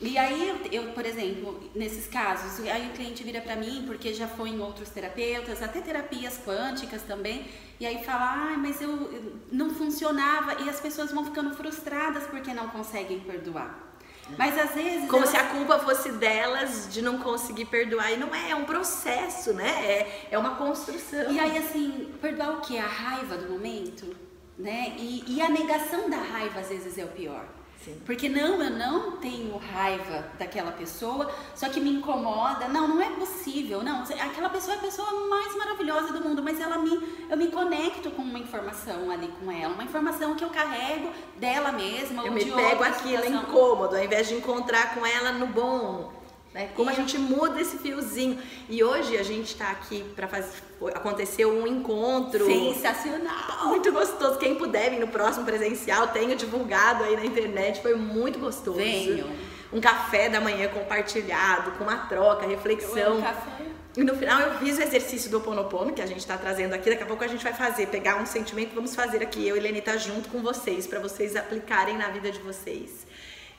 E 0.00 0.16
aí, 0.16 0.58
eu, 0.72 0.92
por 0.92 1.04
exemplo, 1.04 1.62
nesses 1.74 2.06
casos, 2.06 2.66
aí 2.66 2.88
o 2.88 2.92
cliente 2.92 3.22
vira 3.22 3.40
para 3.42 3.54
mim, 3.54 3.84
porque 3.86 4.14
já 4.14 4.26
foi 4.26 4.48
em 4.48 4.58
outros 4.58 4.88
terapeutas, 4.88 5.62
até 5.62 5.82
terapias 5.82 6.40
quânticas 6.42 7.02
também, 7.02 7.44
e 7.78 7.84
aí 7.84 8.02
fala, 8.02 8.54
ah, 8.54 8.56
mas 8.56 8.80
eu 8.80 9.34
não 9.52 9.68
funcionava, 9.68 10.62
e 10.62 10.70
as 10.70 10.80
pessoas 10.80 11.12
vão 11.12 11.26
ficando 11.26 11.54
frustradas 11.54 12.22
porque 12.28 12.54
não 12.54 12.68
conseguem 12.68 13.20
perdoar. 13.20 13.90
Mas 14.38 14.58
às 14.58 14.70
vezes. 14.70 15.08
Como 15.10 15.24
elas... 15.24 15.30
se 15.30 15.36
a 15.36 15.44
culpa 15.48 15.78
fosse 15.80 16.12
delas 16.12 16.88
de 16.90 17.02
não 17.02 17.18
conseguir 17.18 17.64
perdoar. 17.64 18.12
E 18.12 18.16
não 18.16 18.34
é, 18.34 18.50
é 18.50 18.54
um 18.54 18.64
processo, 18.64 19.52
né? 19.52 19.68
É, 19.84 20.28
é 20.30 20.38
uma 20.38 20.54
construção. 20.54 21.32
E 21.32 21.40
aí, 21.40 21.58
assim, 21.58 22.12
perdoar 22.20 22.58
o 22.58 22.60
quê? 22.60 22.78
A 22.78 22.86
raiva 22.86 23.36
do 23.36 23.50
momento? 23.50 24.16
Né? 24.56 24.94
E, 24.98 25.24
e 25.26 25.42
a 25.42 25.48
negação 25.48 26.08
da 26.08 26.18
raiva 26.18 26.60
às 26.60 26.68
vezes 26.68 26.96
é 26.96 27.04
o 27.04 27.08
pior. 27.08 27.44
Sim. 27.84 27.98
Porque 28.04 28.28
não, 28.28 28.62
eu 28.62 28.70
não 28.70 29.12
tenho 29.12 29.56
raiva 29.56 30.26
daquela 30.38 30.70
pessoa, 30.72 31.32
só 31.54 31.68
que 31.70 31.80
me 31.80 31.90
incomoda. 31.90 32.68
Não, 32.68 32.86
não 32.86 33.00
é 33.00 33.08
possível. 33.10 33.82
Não, 33.82 34.02
aquela 34.02 34.50
pessoa 34.50 34.74
é 34.74 34.78
a 34.78 34.82
pessoa 34.82 35.28
mais 35.28 35.56
maravilhosa 35.56 36.12
do 36.12 36.22
mundo, 36.22 36.42
mas 36.42 36.60
ela 36.60 36.78
me, 36.78 36.90
eu 37.30 37.36
me 37.38 37.48
conecto 37.48 38.10
com 38.10 38.22
uma 38.22 38.38
informação 38.38 39.10
ali 39.10 39.28
com 39.28 39.50
ela, 39.50 39.72
uma 39.72 39.84
informação 39.84 40.34
que 40.34 40.44
eu 40.44 40.50
carrego 40.50 41.10
dela 41.36 41.72
mesma 41.72 42.26
eu 42.26 42.32
me 42.32 42.44
pego 42.44 42.84
aquilo 42.84 43.24
incômodo, 43.24 43.96
ao 43.96 44.04
invés 44.04 44.28
de 44.28 44.34
encontrar 44.34 44.94
com 44.94 45.06
ela 45.06 45.32
no 45.32 45.46
bom. 45.46 46.19
Né? 46.52 46.70
Como 46.74 46.90
a 46.90 46.92
gente 46.92 47.16
muda 47.16 47.60
esse 47.60 47.78
fiozinho. 47.78 48.38
E 48.68 48.82
hoje 48.82 49.16
a 49.16 49.22
gente 49.22 49.46
está 49.46 49.70
aqui 49.70 50.04
para 50.16 50.26
fazer. 50.26 50.50
Aconteceu 50.94 51.52
um 51.52 51.66
encontro. 51.66 52.44
Sensacional! 52.44 53.68
Muito 53.68 53.92
gostoso. 53.92 54.38
Quem 54.38 54.56
puder 54.56 54.90
vir 54.90 54.98
no 54.98 55.08
próximo 55.08 55.44
presencial, 55.44 56.08
tenho 56.08 56.34
divulgado 56.34 57.04
aí 57.04 57.16
na 57.16 57.24
internet. 57.24 57.80
Foi 57.80 57.94
muito 57.94 58.38
gostoso. 58.38 58.78
Venham. 58.78 59.28
Um 59.72 59.80
café 59.80 60.28
da 60.28 60.40
manhã 60.40 60.68
compartilhado, 60.68 61.70
com 61.72 61.84
uma 61.84 61.96
troca, 62.08 62.44
reflexão. 62.44 63.22
Café. 63.22 63.70
E 63.96 64.02
no 64.02 64.16
final 64.16 64.40
eu 64.40 64.58
fiz 64.58 64.78
o 64.78 64.82
exercício 64.82 65.30
do 65.30 65.38
Oponopono, 65.38 65.92
que 65.92 66.02
a 66.02 66.06
gente 66.06 66.18
está 66.18 66.36
trazendo 66.36 66.74
aqui. 66.74 66.90
Daqui 66.90 67.02
a 67.02 67.06
pouco 67.06 67.22
a 67.22 67.28
gente 67.28 67.42
vai 67.42 67.52
fazer, 67.52 67.86
pegar 67.86 68.16
um 68.16 68.26
sentimento, 68.26 68.74
vamos 68.74 68.94
fazer 68.94 69.22
aqui, 69.22 69.46
eu 69.46 69.56
e 69.56 69.60
Lenita 69.60 69.98
junto 69.98 70.28
com 70.28 70.40
vocês, 70.40 70.86
para 70.86 71.00
vocês 71.00 71.34
aplicarem 71.34 71.96
na 71.96 72.08
vida 72.08 72.30
de 72.30 72.38
vocês. 72.38 73.06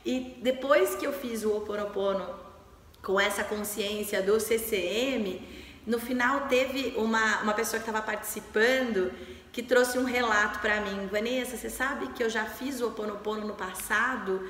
E 0.06 0.38
depois 0.42 0.96
que 0.96 1.06
eu 1.06 1.14
fiz 1.14 1.44
o 1.44 1.56
Oponopono 1.56 2.26
com 3.02 3.20
essa 3.20 3.44
consciência 3.44 4.22
do 4.22 4.40
CCM, 4.40 5.42
no 5.86 6.00
final 6.00 6.48
teve 6.48 6.94
uma, 6.96 7.42
uma 7.42 7.54
pessoa 7.54 7.82
que 7.82 7.90
estava 7.90 8.06
participando 8.06 9.12
que 9.52 9.62
trouxe 9.62 9.98
um 9.98 10.04
relato 10.04 10.60
para 10.60 10.80
mim. 10.82 11.08
Vanessa, 11.08 11.58
você 11.58 11.70
sabe 11.70 12.08
que 12.14 12.24
eu 12.24 12.30
já 12.30 12.46
fiz 12.46 12.80
o 12.80 12.88
Oponopono 12.88 13.48
no 13.48 13.54
passado 13.54 14.50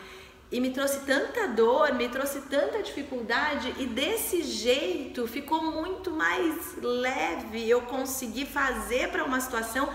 e 0.51 0.59
me 0.59 0.71
trouxe 0.71 0.99
tanta 1.05 1.47
dor, 1.47 1.93
me 1.93 2.09
trouxe 2.09 2.41
tanta 2.41 2.83
dificuldade 2.83 3.73
e 3.79 3.85
desse 3.85 4.43
jeito 4.43 5.25
ficou 5.25 5.63
muito 5.63 6.11
mais 6.11 6.75
leve. 6.81 7.67
Eu 7.67 7.81
consegui 7.83 8.45
fazer 8.45 9.09
para 9.09 9.23
uma 9.23 9.39
situação 9.39 9.89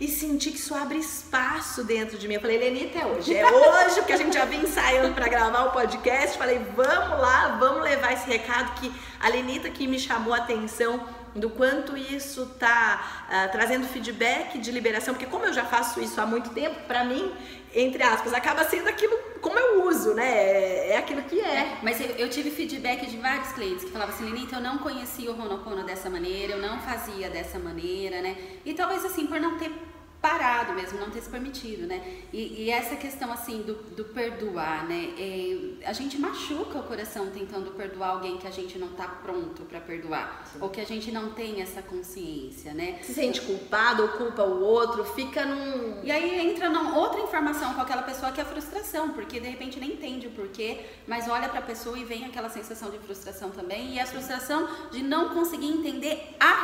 e 0.00 0.06
senti 0.06 0.50
que 0.50 0.58
isso 0.58 0.74
abre 0.74 0.98
espaço 0.98 1.82
dentro 1.82 2.16
de 2.16 2.28
mim. 2.28 2.34
Eu 2.34 2.40
falei, 2.40 2.58
Lenita, 2.58 2.98
é 2.98 3.06
hoje. 3.06 3.34
É 3.34 3.44
hoje, 3.50 3.96
porque 3.96 4.12
a 4.12 4.16
gente 4.16 4.34
já 4.34 4.44
vinha 4.44 4.62
ensaiando 4.62 5.12
para 5.14 5.28
gravar 5.28 5.64
o 5.64 5.72
podcast. 5.72 6.38
Falei, 6.38 6.60
vamos 6.76 7.20
lá, 7.20 7.56
vamos 7.58 7.82
levar 7.82 8.12
esse 8.12 8.28
recado 8.28 8.80
que 8.80 8.92
a 9.20 9.28
Lenita 9.28 9.68
que 9.68 9.86
me 9.86 9.98
chamou 9.98 10.32
a 10.32 10.38
atenção 10.38 11.04
do 11.38 11.50
quanto 11.50 11.96
isso 11.96 12.46
tá 12.58 13.26
uh, 13.28 13.52
trazendo 13.52 13.86
feedback 13.86 14.58
de 14.58 14.70
liberação, 14.70 15.14
porque 15.14 15.26
como 15.26 15.44
eu 15.44 15.52
já 15.52 15.64
faço 15.64 16.00
isso 16.00 16.20
há 16.20 16.26
muito 16.26 16.50
tempo, 16.50 16.80
para 16.86 17.04
mim, 17.04 17.32
entre 17.74 18.02
aspas, 18.02 18.32
acaba 18.32 18.64
sendo 18.64 18.88
aquilo 18.88 19.16
como 19.40 19.58
eu 19.58 19.86
uso, 19.86 20.14
né? 20.14 20.26
É, 20.26 20.90
é 20.92 20.96
aquilo 20.96 21.22
que 21.22 21.40
é. 21.40 21.56
é 21.56 21.78
mas 21.82 22.00
eu, 22.00 22.08
eu, 22.16 22.28
tive 22.28 22.50
feedback 22.50 23.06
de 23.06 23.16
vários 23.18 23.52
clientes 23.52 23.84
que 23.84 23.90
falavam 23.90 24.14
assim, 24.14 24.24
Lenita, 24.24 24.56
eu 24.56 24.60
não 24.60 24.78
conhecia 24.78 25.30
o 25.30 25.34
Ronopono 25.34 25.84
dessa 25.84 26.10
maneira, 26.10 26.54
eu 26.54 26.62
não 26.62 26.80
fazia 26.80 27.28
dessa 27.28 27.58
maneira, 27.58 28.20
né? 28.20 28.36
E 28.64 28.74
talvez 28.74 29.04
assim, 29.04 29.26
por 29.26 29.38
não 29.40 29.58
ter 29.58 29.70
parado 30.20 30.72
mesmo, 30.72 30.98
não 30.98 31.10
ter 31.10 31.22
se 31.22 31.30
permitido, 31.30 31.86
né? 31.86 32.02
E, 32.32 32.64
e 32.64 32.70
essa 32.70 32.96
questão 32.96 33.32
assim 33.32 33.62
do, 33.62 33.74
do 33.74 34.04
perdoar, 34.06 34.86
né? 34.86 35.14
É, 35.16 35.86
a 35.86 35.92
gente 35.92 36.18
machuca 36.18 36.78
o 36.78 36.82
coração 36.82 37.30
tentando 37.30 37.70
perdoar 37.72 38.10
alguém 38.10 38.36
que 38.36 38.46
a 38.46 38.50
gente 38.50 38.78
não 38.78 38.88
tá 38.88 39.06
pronto 39.06 39.62
para 39.62 39.80
perdoar, 39.80 40.42
Sim. 40.52 40.58
ou 40.60 40.70
que 40.70 40.80
a 40.80 40.84
gente 40.84 41.12
não 41.12 41.30
tem 41.30 41.62
essa 41.62 41.82
consciência, 41.82 42.74
né? 42.74 42.98
Se 43.02 43.14
sente 43.14 43.40
culpado 43.42 44.02
ou 44.02 44.08
culpa 44.08 44.42
o 44.42 44.60
outro, 44.60 45.04
fica 45.04 45.44
num. 45.44 46.02
E 46.02 46.10
aí 46.10 46.50
entra 46.50 46.68
num, 46.68 46.96
outra 46.96 47.20
informação 47.20 47.74
com 47.74 47.80
aquela 47.80 48.02
pessoa 48.02 48.32
que 48.32 48.40
é 48.40 48.42
a 48.42 48.46
frustração, 48.46 49.10
porque 49.10 49.38
de 49.38 49.48
repente 49.48 49.78
nem 49.78 49.92
entende 49.92 50.26
o 50.26 50.30
porquê, 50.30 50.84
mas 51.06 51.28
olha 51.28 51.48
para 51.48 51.60
a 51.60 51.62
pessoa 51.62 51.96
e 51.96 52.04
vem 52.04 52.24
aquela 52.24 52.48
sensação 52.48 52.90
de 52.90 52.98
frustração 52.98 53.50
também, 53.50 53.94
e 53.94 54.00
a 54.00 54.06
frustração 54.06 54.68
de 54.90 55.00
não 55.02 55.28
conseguir 55.30 55.68
entender 55.68 56.36
a. 56.40 56.57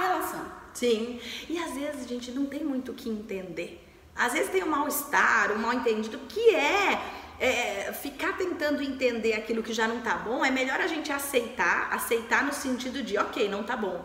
Sim. 0.75 1.21
E 1.49 1.59
às 1.59 1.75
vezes 1.75 2.05
a 2.05 2.09
gente 2.09 2.31
não 2.33 2.47
tem 2.47 2.63
muito 2.63 2.93
o 2.93 2.95
que 2.95 3.09
entender. 3.09 3.81
Às 4.15 4.33
vezes 4.33 4.51
tem 4.51 4.63
um 4.63 4.69
mal-estar, 4.69 5.53
um 5.53 5.59
mal-entendido, 5.59 6.19
que 6.29 6.55
é, 6.55 7.01
é, 7.41 7.93
ficar 7.93 8.37
tentando 8.37 8.83
entender 8.83 9.33
aquilo 9.33 9.63
que 9.63 9.73
já 9.73 9.89
não 9.89 10.01
tá 10.01 10.17
bom, 10.17 10.45
é 10.45 10.51
melhor 10.51 10.81
a 10.81 10.87
gente 10.87 11.11
aceitar, 11.13 11.93
aceitar 11.93 12.45
no 12.45 12.53
sentido 12.53 13.03
de, 13.03 13.19
ok, 13.19 13.49
não 13.49 13.65
tá 13.65 13.77
bom. 13.77 14.05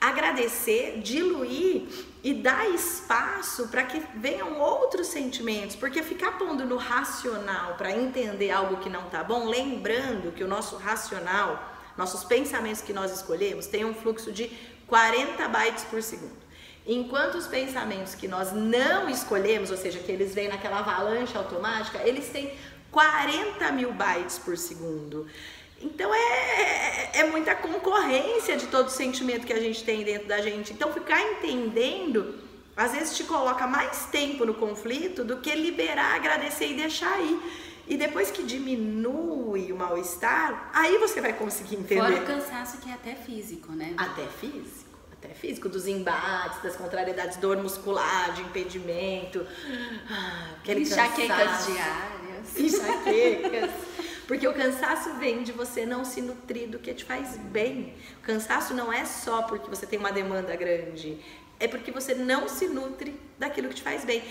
Agradecer, 0.00 1.00
diluir 1.02 1.88
e 2.22 2.34
dar 2.34 2.68
espaço 2.70 3.68
para 3.68 3.82
que 3.82 4.00
venham 4.16 4.60
outros 4.60 5.08
sentimentos, 5.08 5.74
porque 5.74 6.02
ficar 6.02 6.38
pondo 6.38 6.64
no 6.64 6.76
racional 6.76 7.74
para 7.74 7.90
entender 7.90 8.50
algo 8.50 8.76
que 8.76 8.88
não 8.88 9.08
tá 9.08 9.24
bom, 9.24 9.46
lembrando 9.46 10.32
que 10.32 10.44
o 10.44 10.48
nosso 10.48 10.76
racional, 10.76 11.74
nossos 11.96 12.22
pensamentos 12.22 12.80
que 12.80 12.92
nós 12.92 13.12
escolhemos, 13.12 13.66
tem 13.66 13.84
um 13.84 13.94
fluxo 13.94 14.30
de 14.30 14.52
40 14.88 15.48
bytes 15.48 15.84
por 15.84 16.02
segundo. 16.02 16.48
Enquanto 16.86 17.34
os 17.36 17.46
pensamentos 17.46 18.14
que 18.14 18.26
nós 18.26 18.52
não 18.52 19.08
escolhemos, 19.10 19.70
ou 19.70 19.76
seja, 19.76 19.98
que 19.98 20.10
eles 20.10 20.34
vêm 20.34 20.48
naquela 20.48 20.78
avalanche 20.78 21.36
automática, 21.36 21.98
eles 22.02 22.30
têm 22.30 22.56
40 22.90 23.70
mil 23.72 23.92
bytes 23.92 24.38
por 24.38 24.56
segundo. 24.56 25.26
Então 25.80 26.12
é, 26.12 26.18
é, 26.18 27.10
é 27.20 27.24
muita 27.24 27.54
concorrência 27.54 28.56
de 28.56 28.66
todo 28.66 28.88
sentimento 28.88 29.46
que 29.46 29.52
a 29.52 29.60
gente 29.60 29.84
tem 29.84 30.02
dentro 30.02 30.26
da 30.26 30.40
gente. 30.40 30.72
Então 30.72 30.92
ficar 30.92 31.20
entendendo, 31.20 32.36
às 32.76 32.92
vezes 32.92 33.16
te 33.16 33.24
coloca 33.24 33.66
mais 33.66 34.06
tempo 34.06 34.44
no 34.44 34.54
conflito 34.54 35.22
do 35.22 35.36
que 35.36 35.54
liberar, 35.54 36.16
agradecer 36.16 36.70
e 36.70 36.74
deixar 36.74 37.20
ir. 37.20 37.38
E 37.88 37.96
depois 37.96 38.30
que 38.30 38.42
diminui 38.42 39.72
o 39.72 39.76
mal-estar, 39.76 40.70
aí 40.74 40.98
você 40.98 41.22
vai 41.22 41.32
conseguir 41.32 41.76
entender. 41.76 42.00
Fora 42.00 42.22
o 42.22 42.26
cansaço 42.26 42.78
que 42.78 42.90
é 42.90 42.92
até 42.92 43.14
físico, 43.14 43.72
né? 43.72 43.94
Até 43.96 44.26
físico. 44.26 44.88
Até 45.10 45.30
físico, 45.30 45.68
dos 45.68 45.86
embates, 45.86 46.62
das 46.62 46.76
contrariedades, 46.76 47.38
dor 47.38 47.56
muscular, 47.56 48.32
de 48.34 48.42
impedimento. 48.42 49.44
Ah, 50.08 50.50
aquele 50.58 50.82
Enxaquecas 50.82 51.36
cansaço. 51.36 51.72
diárias. 51.72 52.58
Enxaquecas. 52.58 53.70
Porque 54.28 54.46
o 54.46 54.52
cansaço 54.52 55.14
vem 55.14 55.42
de 55.42 55.52
você 55.52 55.86
não 55.86 56.04
se 56.04 56.20
nutrir 56.20 56.68
do 56.68 56.78
que 56.78 56.92
te 56.92 57.04
faz 57.06 57.38
bem. 57.38 57.94
O 58.18 58.22
cansaço 58.22 58.74
não 58.74 58.92
é 58.92 59.06
só 59.06 59.40
porque 59.42 59.70
você 59.70 59.86
tem 59.86 59.98
uma 59.98 60.12
demanda 60.12 60.54
grande, 60.54 61.18
é 61.58 61.66
porque 61.66 61.90
você 61.90 62.14
não 62.14 62.46
se 62.46 62.68
nutre 62.68 63.18
daquilo 63.38 63.70
que 63.70 63.76
te 63.76 63.82
faz 63.82 64.04
bem. 64.04 64.22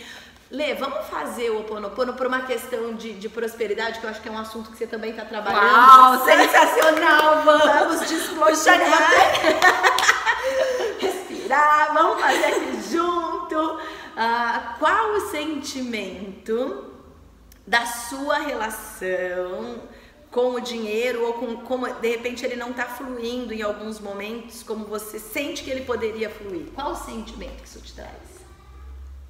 Lê, 0.50 0.74
vamos 0.76 1.06
fazer 1.08 1.50
o 1.50 1.60
Oponopono 1.60 2.14
por 2.14 2.26
uma 2.26 2.42
questão 2.42 2.94
de, 2.94 3.14
de 3.14 3.28
prosperidade, 3.28 4.00
que 4.00 4.06
eu 4.06 4.10
acho 4.10 4.22
que 4.22 4.30
é 4.30 4.32
um 4.32 4.38
assunto 4.38 4.72
que 4.72 4.78
você 4.78 4.88
também 4.88 5.12
está 5.12 5.26
trabalhando. 5.26 5.62
Uau, 5.62 6.26
sensacional! 6.26 7.44
Vamos 7.44 8.08
desbloquear. 8.08 9.12
Respirar, 11.00 11.94
vamos 11.94 12.22
fazer 12.22 12.46
aqui 12.46 12.82
junto. 12.90 13.80
Ah, 14.16 14.76
qual 14.80 15.16
o 15.16 15.30
sentimento 15.30 16.94
da 17.66 17.86
sua 17.86 18.40
relação 18.40 19.82
com 20.32 20.54
o 20.54 20.60
dinheiro 20.60 21.26
ou 21.26 21.34
com 21.34 21.58
como 21.58 21.88
de 21.88 22.10
repente 22.10 22.46
ele 22.46 22.56
não 22.56 22.72
está 22.72 22.86
fluindo 22.86 23.54
em 23.54 23.62
alguns 23.62 24.00
momentos 24.00 24.64
como 24.64 24.86
você 24.86 25.20
sente 25.20 25.64
que 25.64 25.70
ele 25.70 25.86
poderia 25.86 26.30
fluir? 26.30 26.68
Qual 26.74 26.94
o 26.94 26.96
sentimento 26.96 27.62
que 27.62 27.68
isso 27.68 27.82
te 27.82 27.94
traz? 27.94 28.37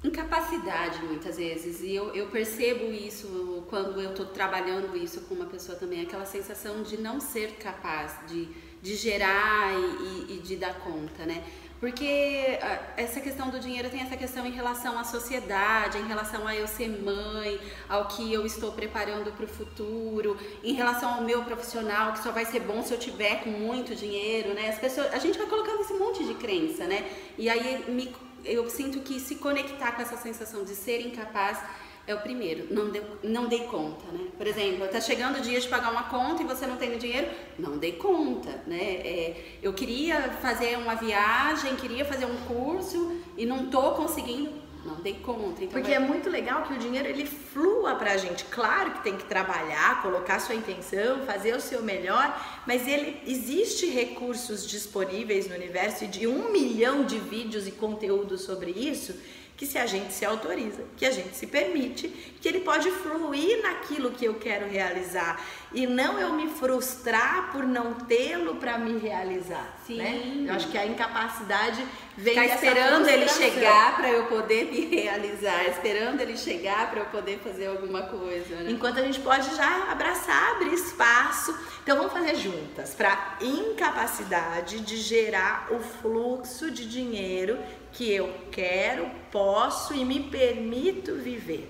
Incapacidade 0.02 1.02
muitas 1.02 1.36
vezes. 1.36 1.80
E 1.80 1.94
eu, 1.94 2.14
eu 2.14 2.26
percebo 2.26 2.92
isso 2.92 3.64
quando 3.68 4.00
eu 4.00 4.10
estou 4.10 4.26
trabalhando 4.26 4.96
isso 4.96 5.22
com 5.22 5.34
uma 5.34 5.46
pessoa 5.46 5.76
também 5.76 6.02
aquela 6.02 6.24
sensação 6.24 6.82
de 6.82 6.96
não 6.96 7.20
ser 7.20 7.54
capaz 7.54 8.14
de, 8.28 8.48
de 8.80 8.94
gerar 8.94 9.72
e, 9.74 10.34
e, 10.34 10.40
de 10.40 10.56
dar 10.56 10.74
conta 10.80 11.26
né? 11.26 11.42
Porque 11.80 12.58
ah, 12.60 12.80
essa 12.96 13.20
questão 13.20 13.50
do 13.50 13.60
dinheiro 13.60 13.88
tem 13.88 14.00
essa 14.00 14.16
questão 14.16 14.44
em 14.44 14.50
relação 14.50 14.98
à 14.98 15.04
sociedade 15.04 15.98
em 15.98 16.06
relação 16.06 16.46
a 16.46 16.54
eu 16.54 16.66
ser 16.66 16.88
mãe 16.88 17.60
ao 17.88 18.06
que 18.06 18.32
eu 18.32 18.46
estou 18.46 18.72
preparando 18.72 19.30
para 19.32 19.44
o 19.44 19.48
futuro 19.48 20.36
em 20.62 20.74
relação 20.74 21.14
ao 21.14 21.22
meu 21.22 21.42
profissional 21.44 22.12
que 22.12 22.20
só 22.20 22.32
vai 22.32 22.44
ser 22.44 22.60
bom 22.60 22.82
se 22.82 22.94
eu 22.94 22.98
tiver 22.98 23.42
com 23.42 23.50
muito 23.50 23.94
dinheiro 23.94 24.54
né? 24.54 24.70
As 24.70 24.78
pessoas 24.78 25.12
a 25.12 25.18
gente 25.18 25.36
vai 25.38 25.48
colocando 25.48 25.80
esse 25.80 25.94
monte 25.94 26.24
de 26.24 26.34
crença 26.34 26.84
né? 26.86 27.08
E 27.36 27.48
aí 27.48 27.84
me 27.90 28.12
eu 28.44 28.68
sinto 28.70 29.00
que 29.00 29.18
se 29.20 29.36
conectar 29.36 29.92
com 29.92 30.02
essa 30.02 30.16
sensação 30.16 30.64
de 30.64 30.74
ser 30.74 31.00
incapaz 31.00 31.58
é 32.06 32.14
o 32.14 32.20
primeiro, 32.20 32.72
não, 32.72 32.88
deu, 32.88 33.04
não 33.22 33.48
dei 33.48 33.64
conta, 33.64 34.10
né? 34.10 34.28
Por 34.36 34.46
exemplo, 34.46 34.86
está 34.86 34.98
chegando 34.98 35.36
o 35.38 35.40
dia 35.42 35.60
de 35.60 35.68
pagar 35.68 35.92
uma 35.92 36.04
conta 36.04 36.42
e 36.42 36.46
você 36.46 36.66
não 36.66 36.78
tem 36.78 36.94
o 36.94 36.98
dinheiro, 36.98 37.28
não 37.58 37.76
dei 37.76 37.92
conta, 37.92 38.62
né? 38.66 38.82
É, 38.82 39.58
eu 39.62 39.74
queria 39.74 40.22
fazer 40.40 40.78
uma 40.78 40.94
viagem, 40.94 41.76
queria 41.76 42.06
fazer 42.06 42.24
um 42.24 42.36
curso 42.46 43.20
e 43.36 43.44
não 43.44 43.66
estou 43.66 43.92
conseguindo, 43.92 44.50
não 44.88 44.96
dei 44.96 45.14
conta. 45.14 45.62
Então 45.62 45.68
Porque 45.68 45.94
vai... 45.94 45.94
é 45.94 45.98
muito 45.98 46.28
legal 46.28 46.62
que 46.62 46.74
o 46.74 46.78
dinheiro 46.78 47.08
ele 47.08 47.26
flua 47.26 47.94
pra 47.94 48.16
gente. 48.16 48.44
Claro 48.46 48.92
que 48.92 49.04
tem 49.04 49.16
que 49.16 49.24
trabalhar, 49.24 50.02
colocar 50.02 50.40
sua 50.40 50.54
intenção, 50.54 51.24
fazer 51.24 51.54
o 51.54 51.60
seu 51.60 51.82
melhor, 51.82 52.62
mas 52.66 52.88
ele 52.88 53.20
existe 53.26 53.86
recursos 53.86 54.66
disponíveis 54.66 55.48
no 55.48 55.54
universo 55.54 56.04
e 56.04 56.06
de 56.06 56.26
um 56.26 56.50
milhão 56.50 57.04
de 57.04 57.18
vídeos 57.18 57.66
e 57.66 57.72
conteúdos 57.72 58.42
sobre 58.42 58.70
isso 58.70 59.14
que 59.58 59.66
se 59.66 59.76
a 59.76 59.86
gente 59.86 60.12
se 60.12 60.24
autoriza, 60.24 60.84
que 60.96 61.04
a 61.04 61.10
gente 61.10 61.36
se 61.36 61.44
permite, 61.44 62.08
que 62.40 62.46
ele 62.46 62.60
pode 62.60 62.88
fluir 62.92 63.60
naquilo 63.60 64.12
que 64.12 64.24
eu 64.24 64.34
quero 64.34 64.68
realizar 64.68 65.44
e 65.72 65.84
não 65.84 66.16
eu 66.20 66.32
me 66.32 66.48
frustrar 66.48 67.50
por 67.50 67.64
não 67.64 67.92
tê-lo 67.92 68.54
para 68.54 68.78
me 68.78 68.98
realizar. 69.00 69.76
Sim. 69.84 69.96
Né? 69.96 70.46
Eu 70.48 70.54
acho 70.54 70.68
que 70.68 70.78
a 70.78 70.86
incapacidade 70.86 71.84
vem 72.16 72.40
Ficar 72.40 72.54
esperando 72.54 73.08
ele 73.08 73.28
chegar 73.28 73.96
para 73.96 74.08
eu 74.08 74.26
poder 74.26 74.66
me 74.66 74.86
realizar, 74.86 75.64
esperando 75.64 76.20
ele 76.20 76.36
chegar 76.36 76.88
para 76.88 77.00
eu 77.00 77.06
poder 77.06 77.40
fazer 77.40 77.66
alguma 77.66 78.02
coisa. 78.02 78.54
Né? 78.62 78.70
Enquanto 78.70 79.00
a 79.00 79.02
gente 79.02 79.18
pode 79.18 79.56
já 79.56 79.90
abraçar, 79.90 80.52
abrir 80.52 80.72
espaço. 80.72 81.52
Então 81.82 81.96
vamos 81.96 82.12
fazer 82.12 82.36
juntas 82.36 82.94
para 82.94 83.38
incapacidade 83.40 84.80
de 84.80 84.96
gerar 84.98 85.66
o 85.72 85.80
fluxo 85.80 86.70
de 86.70 86.86
dinheiro 86.86 87.58
que 87.98 88.14
eu 88.14 88.32
quero, 88.52 89.10
posso 89.32 89.92
e 89.92 90.04
me 90.04 90.20
permito 90.20 91.16
viver. 91.16 91.68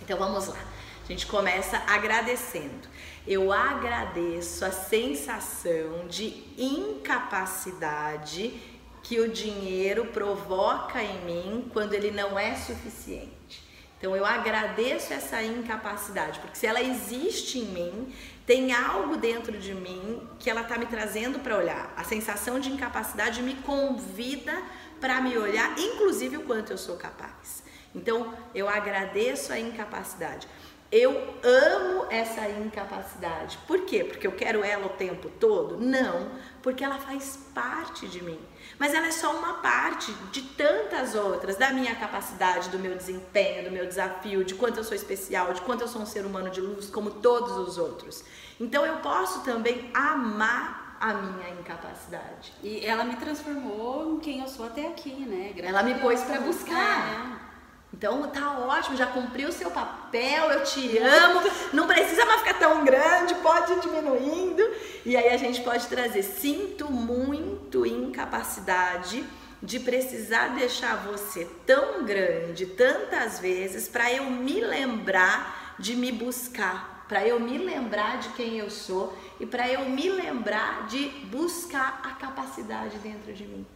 Então 0.00 0.16
vamos 0.16 0.46
lá. 0.46 0.64
A 1.02 1.06
gente 1.08 1.26
começa 1.26 1.82
agradecendo. 1.88 2.88
Eu 3.26 3.52
agradeço 3.52 4.64
a 4.64 4.70
sensação 4.70 6.06
de 6.08 6.44
incapacidade 6.56 8.54
que 9.02 9.18
o 9.18 9.28
dinheiro 9.28 10.04
provoca 10.06 11.02
em 11.02 11.24
mim 11.24 11.68
quando 11.72 11.94
ele 11.94 12.12
não 12.12 12.38
é 12.38 12.54
suficiente. 12.54 13.66
Então 13.98 14.14
eu 14.14 14.24
agradeço 14.24 15.12
essa 15.12 15.42
incapacidade, 15.42 16.38
porque 16.38 16.56
se 16.56 16.66
ela 16.66 16.80
existe 16.80 17.58
em 17.58 17.64
mim, 17.64 18.14
tem 18.46 18.72
algo 18.72 19.16
dentro 19.16 19.58
de 19.58 19.74
mim 19.74 20.22
que 20.38 20.48
ela 20.48 20.60
está 20.60 20.78
me 20.78 20.86
trazendo 20.86 21.40
para 21.40 21.56
olhar. 21.56 21.92
A 21.96 22.04
sensação 22.04 22.60
de 22.60 22.70
incapacidade 22.70 23.42
me 23.42 23.54
convida 23.54 24.62
para 25.00 25.20
me 25.20 25.36
olhar, 25.36 25.78
inclusive 25.78 26.36
o 26.36 26.42
quanto 26.42 26.72
eu 26.72 26.78
sou 26.78 26.96
capaz. 26.96 27.62
Então 27.94 28.34
eu 28.54 28.68
agradeço 28.68 29.52
a 29.52 29.58
incapacidade. 29.58 30.46
Eu 30.90 31.34
amo 31.42 32.06
essa 32.10 32.48
incapacidade. 32.48 33.58
Por 33.66 33.80
quê? 33.80 34.04
Porque 34.04 34.24
eu 34.24 34.32
quero 34.32 34.62
ela 34.62 34.86
o 34.86 34.90
tempo 34.90 35.28
todo? 35.28 35.78
Não, 35.78 36.30
porque 36.62 36.84
ela 36.84 36.98
faz 36.98 37.40
parte 37.52 38.06
de 38.06 38.22
mim. 38.22 38.38
Mas 38.78 38.94
ela 38.94 39.08
é 39.08 39.10
só 39.10 39.36
uma 39.36 39.54
parte 39.54 40.12
de 40.30 40.42
tantas 40.42 41.16
outras, 41.16 41.56
da 41.56 41.72
minha 41.72 41.94
capacidade, 41.96 42.68
do 42.68 42.78
meu 42.78 42.94
desempenho, 42.94 43.64
do 43.64 43.70
meu 43.72 43.84
desafio, 43.84 44.44
de 44.44 44.54
quanto 44.54 44.78
eu 44.78 44.84
sou 44.84 44.94
especial, 44.94 45.52
de 45.52 45.60
quanto 45.62 45.80
eu 45.80 45.88
sou 45.88 46.02
um 46.02 46.06
ser 46.06 46.24
humano 46.24 46.50
de 46.50 46.60
luz, 46.60 46.88
como 46.88 47.10
todos 47.10 47.56
os 47.56 47.78
outros. 47.78 48.22
Então 48.60 48.86
eu 48.86 48.98
posso 48.98 49.40
também 49.40 49.90
amar 49.92 50.85
a 51.00 51.14
minha 51.14 51.50
incapacidade. 51.50 52.52
E 52.62 52.84
ela 52.84 53.04
me 53.04 53.16
transformou 53.16 54.14
em 54.14 54.20
quem 54.20 54.40
eu 54.40 54.48
sou 54.48 54.66
até 54.66 54.88
aqui, 54.88 55.10
né? 55.10 55.52
Graças 55.54 55.74
ela 55.74 55.82
me 55.82 55.94
pôs 56.00 56.22
para 56.22 56.40
buscar. 56.40 57.32
É. 57.42 57.46
Então 57.92 58.28
tá 58.28 58.58
ótimo, 58.58 58.96
já 58.96 59.06
cumpriu 59.06 59.48
o 59.48 59.52
seu 59.52 59.70
papel, 59.70 60.50
eu 60.50 60.64
te 60.64 60.98
amo, 60.98 61.40
não 61.72 61.86
precisa 61.86 62.26
mais 62.26 62.40
ficar 62.40 62.58
tão 62.58 62.84
grande, 62.84 63.34
pode 63.36 63.72
ir 63.72 63.80
diminuindo. 63.80 64.62
E 65.04 65.16
aí 65.16 65.28
a 65.28 65.36
gente 65.36 65.62
pode 65.62 65.86
trazer, 65.86 66.22
sinto 66.22 66.90
muito 66.92 67.86
incapacidade 67.86 69.24
de 69.62 69.80
precisar 69.80 70.48
deixar 70.48 70.96
você 71.06 71.46
tão 71.64 72.04
grande 72.04 72.66
tantas 72.66 73.40
vezes 73.40 73.88
para 73.88 74.12
eu 74.12 74.24
me 74.24 74.60
lembrar 74.60 75.74
de 75.78 75.94
me 75.96 76.12
buscar, 76.12 76.95
para 77.08 77.26
eu 77.26 77.38
me 77.38 77.58
lembrar 77.58 78.18
de 78.18 78.28
quem 78.30 78.58
eu 78.58 78.70
sou 78.70 79.16
e 79.38 79.46
para 79.46 79.68
eu 79.68 79.88
me 79.88 80.08
lembrar 80.10 80.86
de 80.86 81.08
buscar 81.26 82.00
a 82.04 82.12
capacidade 82.12 82.98
dentro 82.98 83.32
de 83.32 83.44
mim. 83.44 83.66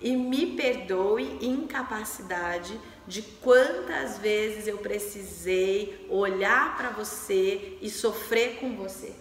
E 0.00 0.14
me 0.14 0.54
perdoe 0.54 1.38
incapacidade 1.40 2.78
de 3.06 3.22
quantas 3.22 4.18
vezes 4.18 4.68
eu 4.68 4.78
precisei 4.78 6.06
olhar 6.08 6.76
para 6.76 6.90
você 6.90 7.76
e 7.80 7.90
sofrer 7.90 8.58
com 8.60 8.76
você. 8.76 9.12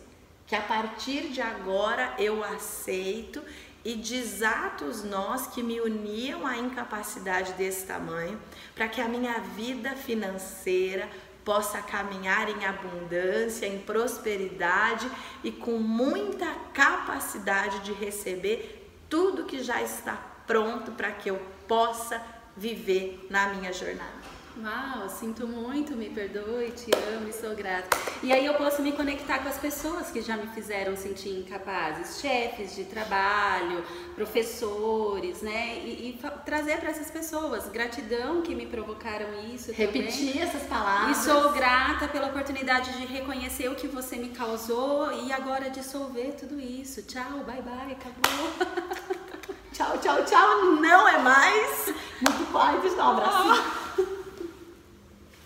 Que 0.45 0.55
a 0.55 0.61
partir 0.61 1.29
de 1.29 1.41
agora 1.41 2.13
eu 2.19 2.43
aceito 2.43 3.41
e 3.83 3.95
desato 3.95 4.83
os 4.83 5.03
nós 5.03 5.47
que 5.47 5.63
me 5.63 5.79
uniam 5.79 6.45
à 6.45 6.57
incapacidade 6.57 7.53
desse 7.53 7.85
tamanho, 7.85 8.39
para 8.75 8.87
que 8.87 8.99
a 8.99 9.07
minha 9.07 9.39
vida 9.39 9.95
financeira 9.95 11.09
possa 11.47 11.81
caminhar 11.81 12.49
em 12.49 12.65
abundância, 12.65 13.65
em 13.65 13.79
prosperidade 13.79 15.09
e 15.41 15.49
com 15.49 15.79
muita 15.79 16.45
capacidade 16.73 17.79
de 17.85 17.93
receber 17.93 18.91
tudo 19.07 19.45
que 19.45 19.63
já 19.63 19.81
está 19.81 20.17
pronto 20.45 20.91
para 20.91 21.09
que 21.09 21.29
eu 21.29 21.41
possa 21.65 22.21
viver 22.57 23.27
na 23.29 23.47
minha 23.53 23.71
jornada. 23.71 24.36
Uau, 24.59 25.07
sinto 25.07 25.47
muito, 25.47 25.95
me 25.95 26.09
perdoe, 26.09 26.71
te 26.71 26.89
amo 27.15 27.29
e 27.29 27.33
sou 27.33 27.55
grata. 27.55 27.95
E 28.23 28.33
aí 28.33 28.43
eu 28.43 28.55
posso 28.55 28.81
me 28.81 28.91
conectar 28.91 29.37
com 29.39 29.49
as 29.49 29.59
pessoas 29.59 30.09
que 30.09 30.19
já 30.19 30.35
me 30.35 30.47
fizeram 30.47 30.95
sentir 30.95 31.29
incapazes, 31.29 32.19
chefes 32.19 32.75
de 32.75 32.85
trabalho, 32.85 33.85
professores, 34.15 35.43
né? 35.43 35.77
E, 35.83 36.09
e 36.09 36.19
trazer 36.43 36.77
para 36.79 36.89
essas 36.89 37.11
pessoas 37.11 37.67
gratidão 37.67 38.41
que 38.41 38.55
me 38.55 38.65
provocaram 38.65 39.27
isso. 39.53 39.71
Repetir 39.71 40.33
também. 40.33 40.41
essas 40.41 40.63
palavras. 40.63 41.17
E 41.17 41.23
sou 41.23 41.51
grata 41.51 42.07
pela 42.07 42.27
oportunidade 42.27 42.97
de 42.97 43.05
reconhecer 43.05 43.69
o 43.69 43.75
que 43.75 43.87
você 43.87 44.15
me 44.15 44.29
causou 44.29 45.11
e 45.11 45.31
agora 45.31 45.69
dissolver 45.69 46.33
tudo 46.33 46.59
isso. 46.59 47.03
Tchau, 47.03 47.43
bye 47.45 47.61
bye, 47.61 47.91
acabou. 47.91 48.67
tchau, 49.71 49.99
tchau, 49.99 50.25
tchau, 50.25 50.65
não 50.81 51.07
é 51.07 51.19
mais. 51.19 51.93
Muito 52.19 52.43
forte, 52.51 52.89
dá 52.95 53.07
um 53.07 53.11
abracinho. 53.11 53.63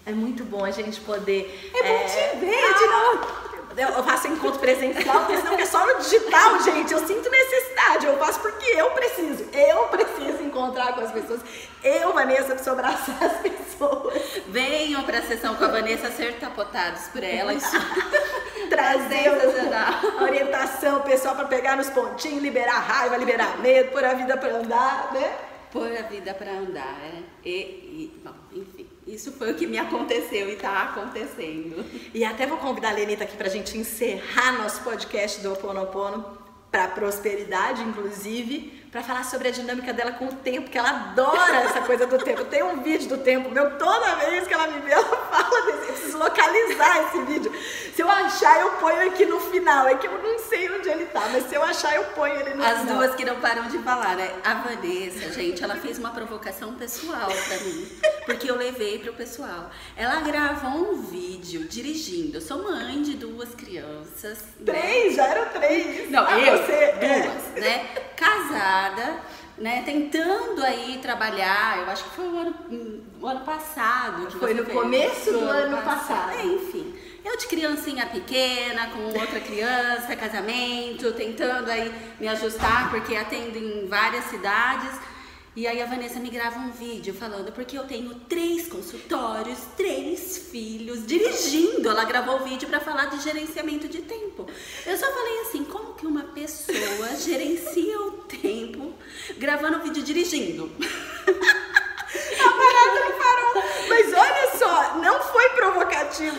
É 0.05 0.11
muito 0.11 0.43
bom 0.43 0.65
a 0.65 0.71
gente 0.71 0.99
poder. 1.01 1.71
É, 1.73 1.83
bom 1.83 2.05
te 2.05 2.45
ver 2.45 2.63
ah, 2.63 2.73
de 2.73 2.85
novo. 2.87 3.51
Eu 3.77 4.03
faço 4.03 4.27
encontro 4.27 4.59
presencial, 4.59 5.19
porque 5.19 5.37
senão 5.37 5.53
é 5.53 5.65
só 5.65 5.85
no 5.85 6.01
digital, 6.01 6.61
gente. 6.61 6.91
Eu 6.91 7.07
sinto 7.07 7.29
necessidade. 7.29 8.05
Eu 8.05 8.17
faço 8.17 8.39
porque 8.39 8.65
eu 8.65 8.91
preciso. 8.91 9.45
Eu 9.53 9.85
preciso 9.85 10.43
encontrar 10.43 10.93
com 10.93 11.01
as 11.01 11.11
pessoas. 11.11 11.41
Eu, 11.83 12.13
Vanessa, 12.13 12.49
preciso 12.49 12.71
abraçar 12.71 13.23
as 13.23 13.37
pessoas. 13.37 14.41
Venham 14.47 15.03
para 15.03 15.19
a 15.19 15.21
sessão 15.21 15.55
com 15.55 15.63
a 15.63 15.67
Vanessa 15.67 16.11
ser 16.11 16.37
tapotados 16.39 17.07
por 17.07 17.23
ela. 17.23 17.53
Isso. 17.55 17.77
Trazer 18.69 19.31
orientação, 20.21 21.01
pessoal, 21.01 21.35
para 21.35 21.45
pegar 21.45 21.77
nos 21.77 21.89
pontinhos, 21.89 22.41
liberar 22.41 22.79
raiva, 22.79 23.17
liberar 23.17 23.57
medo, 23.59 23.91
pôr 23.91 24.03
a 24.03 24.13
vida 24.13 24.37
para 24.37 24.55
andar, 24.55 25.11
né? 25.13 25.37
Pôr 25.71 25.91
a 25.97 26.01
vida 26.01 26.33
para 26.33 26.51
andar, 26.51 26.97
é. 27.01 27.21
E, 27.45 27.51
e, 27.51 28.21
bom, 28.23 28.33
enfim. 28.51 28.70
Isso 29.11 29.33
foi 29.33 29.51
o 29.51 29.55
que 29.55 29.67
me 29.67 29.77
aconteceu 29.77 30.47
e 30.47 30.53
está 30.53 30.83
acontecendo. 30.83 31.83
E 32.13 32.23
até 32.23 32.47
vou 32.47 32.57
convidar 32.57 32.91
a 32.91 32.93
Lenita 32.93 33.25
aqui 33.25 33.35
para 33.35 33.47
a 33.47 33.51
gente 33.51 33.77
encerrar 33.77 34.53
nosso 34.53 34.81
podcast 34.83 35.41
do 35.41 35.49
Ho 35.49 35.53
Oponopono 35.53 36.37
para 36.71 36.87
prosperidade, 36.87 37.81
inclusive 37.83 38.80
para 38.91 39.01
falar 39.01 39.23
sobre 39.23 39.47
a 39.47 39.51
dinâmica 39.51 39.93
dela 39.93 40.11
com 40.11 40.25
o 40.25 40.33
tempo, 40.33 40.69
que 40.69 40.77
ela 40.77 40.89
adora 40.89 41.61
essa 41.61 41.79
coisa 41.81 42.05
do 42.05 42.17
tempo. 42.17 42.43
Tem 42.45 42.61
um 42.61 42.81
vídeo 42.83 43.07
do 43.07 43.19
tempo 43.19 43.49
meu, 43.49 43.77
toda 43.77 44.15
vez 44.15 44.45
que 44.45 44.53
ela 44.53 44.67
me 44.67 44.81
vê, 44.81 44.91
ela 44.91 45.05
fala 45.31 45.65
desse, 45.65 45.77
eu 45.77 45.93
preciso 45.93 46.17
localizar 46.17 47.07
esse 47.07 47.21
vídeo. 47.21 47.51
Se 47.95 48.01
eu 48.01 48.09
achar, 48.09 48.59
eu 48.59 48.71
ponho 48.73 49.07
aqui 49.07 49.25
no 49.25 49.39
final. 49.39 49.87
É 49.87 49.95
que 49.95 50.07
eu 50.07 50.21
não 50.21 50.37
sei 50.39 50.69
onde 50.69 50.89
ele 50.89 51.05
tá, 51.05 51.21
mas 51.31 51.47
se 51.47 51.55
eu 51.55 51.63
achar, 51.63 51.95
eu 51.95 52.03
ponho 52.15 52.35
ele 52.35 52.53
no 52.53 52.63
As 52.63 52.79
final. 52.79 52.81
As 52.81 53.05
duas 53.05 53.15
que 53.15 53.23
não 53.23 53.39
param 53.39 53.67
de 53.69 53.77
falar, 53.79 54.17
né? 54.17 54.29
A 54.43 54.55
Vanessa, 54.55 55.31
gente, 55.31 55.63
ela 55.63 55.75
fez 55.77 55.97
uma 55.97 56.11
provocação 56.11 56.73
pessoal 56.73 57.29
para 57.47 57.57
mim, 57.59 57.87
porque 58.25 58.51
eu 58.51 58.57
levei 58.57 58.99
pro 58.99 59.13
pessoal. 59.13 59.69
Ela 59.95 60.19
gravou 60.19 60.91
um 60.91 61.01
vídeo 61.01 61.63
dirigindo. 61.65 62.37
Eu 62.37 62.41
sou 62.41 62.61
mãe 62.61 63.01
de 63.01 63.15
duas 63.15 63.55
crianças. 63.55 64.39
Né? 64.59 64.65
Três, 64.65 65.15
né? 65.15 65.23
já 65.23 65.27
eram 65.27 65.49
três. 65.49 66.11
Não, 66.11 66.25
ah, 66.25 66.39
eu, 66.39 66.57
você, 66.57 66.93
duas, 66.93 67.57
é. 67.57 67.59
né? 67.61 68.01
Né, 69.57 69.83
tentando 69.85 70.63
aí 70.63 70.97
trabalhar, 71.01 71.79
eu 71.79 71.91
acho 71.91 72.05
que 72.05 72.15
foi 72.15 72.27
o 72.27 72.39
ano, 72.39 72.55
o 73.21 73.27
ano 73.27 73.41
passado. 73.41 74.31
Foi 74.31 74.53
no 74.53 74.65
fez. 74.65 74.75
começo 74.75 75.31
do, 75.31 75.39
ano 75.39 75.77
passado. 75.83 76.29
passado. 76.29 76.39
É, 76.39 76.45
enfim, 76.45 76.95
eu 77.23 77.37
de 77.37 77.45
criancinha 77.47 78.07
pequena, 78.07 78.87
com 78.87 79.03
outra 79.19 79.39
criança, 79.39 80.15
casamento, 80.17 81.11
tentando 81.11 81.69
aí 81.69 81.93
me 82.19 82.27
ajustar, 82.27 82.89
porque 82.89 83.15
atendo 83.15 83.57
em 83.57 83.87
várias 83.87 84.25
cidades. 84.25 84.99
E 85.53 85.67
aí 85.67 85.81
a 85.81 85.85
Vanessa 85.85 86.17
me 86.17 86.29
grava 86.29 86.59
um 86.59 86.71
vídeo 86.71 87.13
falando, 87.13 87.51
porque 87.51 87.77
eu 87.77 87.83
tenho 87.83 88.15
três 88.29 88.69
consultórios, 88.69 89.59
três 89.75 90.37
filhos, 90.49 91.05
dirigindo. 91.05 91.89
Ela 91.89 92.05
gravou 92.05 92.37
o 92.37 92.43
vídeo 92.45 92.69
para 92.69 92.79
falar 92.79 93.07
de 93.07 93.21
gerenciamento 93.21 93.89
de 93.89 94.01
tempo. 94.01 94.47
Eu 94.85 94.97
só 94.97 95.11
falei 95.11 95.41
assim, 95.41 95.65
como 95.65 95.93
que 95.95 96.07
uma 96.07 96.23
pessoa 96.23 97.17
gerencia 97.19 97.99
o 97.99 98.11
tempo 98.23 98.93
gravando 99.37 99.79
o 99.79 99.81
vídeo 99.81 100.01
dirigindo? 100.01 100.71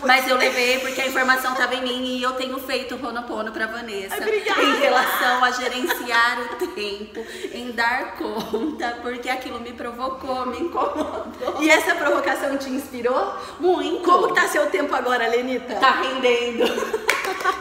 Mas 0.04 0.28
eu 0.28 0.37
levei 0.37 0.78
porque 0.80 1.00
a 1.00 1.06
informação 1.06 1.52
estava 1.52 1.74
em 1.74 1.82
mim 1.82 2.16
e 2.18 2.22
eu 2.22 2.32
tenho 2.32 2.58
feito 2.61 2.94
o 2.94 2.98
Ronopono 2.98 3.50
pra 3.52 3.66
Vanessa. 3.66 4.16
Obrigada. 4.16 4.62
Em 4.62 4.76
relação 4.80 5.44
a 5.44 5.50
gerenciar 5.52 6.40
o 6.40 6.66
tempo, 6.68 7.24
em 7.52 7.70
dar 7.72 8.16
conta, 8.16 8.98
porque 9.02 9.28
aquilo 9.28 9.61
me 9.61 9.72
provocou, 9.72 10.46
me 10.46 10.58
incomodou. 10.61 11.56
E 11.61 11.70
essa 11.70 11.94
provocação 11.94 12.56
te 12.58 12.68
inspirou? 12.70 13.35
Muito. 13.61 14.02
Como 14.02 14.35
tá 14.35 14.48
seu 14.48 14.66
tempo 14.70 14.94
agora, 14.94 15.26
Lenita? 15.28 15.74
Tá 15.76 16.00
rendendo. 16.02 16.64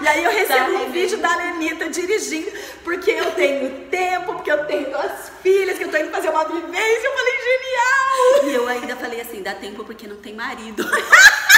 E 0.01 0.07
aí 0.07 0.23
eu 0.23 0.31
recebo 0.31 0.59
Tá 0.59 0.65
um 0.65 0.71
rendendo. 0.77 0.91
vídeo 0.91 1.17
da 1.19 1.35
Lenita 1.35 1.89
dirigindo, 1.89 2.51
porque 2.83 3.11
eu 3.11 3.31
tenho 3.31 3.69
tempo, 3.89 4.33
porque 4.33 4.51
eu 4.51 4.65
tenho 4.65 4.89
duas 4.89 5.31
filhas, 5.41 5.77
que 5.77 5.83
eu 5.85 5.89
tô 5.91 5.97
indo 5.97 6.11
fazer 6.11 6.29
uma 6.29 6.43
vivência. 6.45 7.05
Eu 7.07 7.13
falei, 7.13 7.33
genial! 7.37 8.45
E 8.49 8.53
eu 8.55 8.67
ainda 8.67 8.95
falei 8.95 9.21
assim, 9.21 9.41
dá 9.41 9.53
tempo 9.53 9.83
porque 9.83 10.07
não 10.07 10.17
tem 10.17 10.33
marido. 10.33 10.83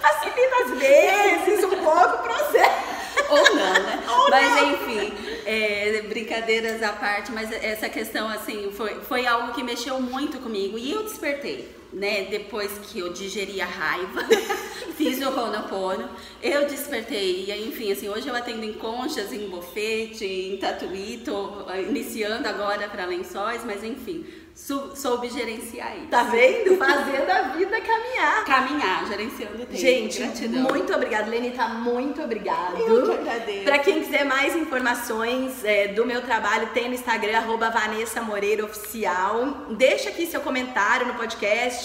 Facilita 0.00 0.56
às 0.64 0.78
vezes 0.78 1.64
um 1.64 1.70
pouco 1.82 2.14
o 2.14 2.18
processo. 2.18 2.90
Ou 3.28 3.54
não, 3.54 3.72
né? 3.74 4.04
Ou 4.08 4.30
mas 4.30 4.50
não. 4.50 4.72
enfim, 4.72 5.12
é, 5.46 6.02
brincadeiras 6.08 6.82
à 6.82 6.92
parte, 6.92 7.30
mas 7.32 7.50
essa 7.52 7.88
questão, 7.88 8.28
assim, 8.28 8.72
foi, 8.72 9.00
foi 9.02 9.26
algo 9.26 9.52
que 9.52 9.62
mexeu 9.62 10.00
muito 10.00 10.38
comigo. 10.38 10.76
E 10.78 10.92
eu 10.92 11.04
despertei, 11.04 11.68
né? 11.92 12.26
Depois 12.30 12.72
que 12.84 13.00
eu 13.00 13.12
digeri 13.12 13.60
a 13.60 13.66
raiva, 13.66 14.22
fiz 14.96 15.20
o 15.20 15.28
Honopono, 15.28 16.08
eu 16.42 16.66
despertei. 16.66 17.46
E 17.48 17.68
enfim, 17.68 17.92
assim, 17.92 18.08
hoje 18.08 18.28
eu 18.28 18.36
atendo 18.36 18.64
em 18.64 18.74
conchas, 18.74 19.32
em 19.32 19.48
bofete, 19.48 20.24
em 20.24 20.56
tatuí, 20.56 21.22
tô 21.24 21.66
iniciando 21.88 22.48
agora 22.48 22.88
para 22.88 23.06
lençóis, 23.06 23.64
mas 23.64 23.82
enfim, 23.82 24.26
sou, 24.54 24.94
soube 24.94 25.28
gerenciar 25.28 25.96
isso. 25.96 26.06
Tá 26.08 26.24
vendo? 26.24 26.76
Fazendo 26.76 27.30
a 27.30 27.42
vida 27.56 27.80
caminhar. 27.80 28.44
Caminhar, 28.44 29.06
gerenciando 29.06 29.54
o 29.54 29.66
tempo. 29.66 29.76
Gente, 29.76 30.18
gratidão. 30.18 30.62
muito 30.62 30.92
obrigada, 30.94 31.30
Lenita, 31.30 31.68
muito 31.68 32.22
obrigado. 32.22 32.78
Eu 32.78 33.06
que 33.06 33.12
agradeço. 33.12 33.64
Pra 33.64 33.78
quem 33.78 34.02
quiser 34.02 34.24
mais 34.24 34.54
informações 34.54 35.64
é, 35.64 35.88
do 35.88 36.04
meu 36.04 36.20
trabalho, 36.22 36.68
tem 36.74 36.88
no 36.88 36.94
Instagram, 36.94 37.38
arroba 37.38 37.70
Vanessa 37.70 38.20
Moreira 38.20 38.64
Oficial. 38.64 39.66
Deixa 39.70 40.10
aqui 40.10 40.26
seu 40.26 40.40
comentário 40.40 41.06
no 41.06 41.14
podcast 41.14 41.79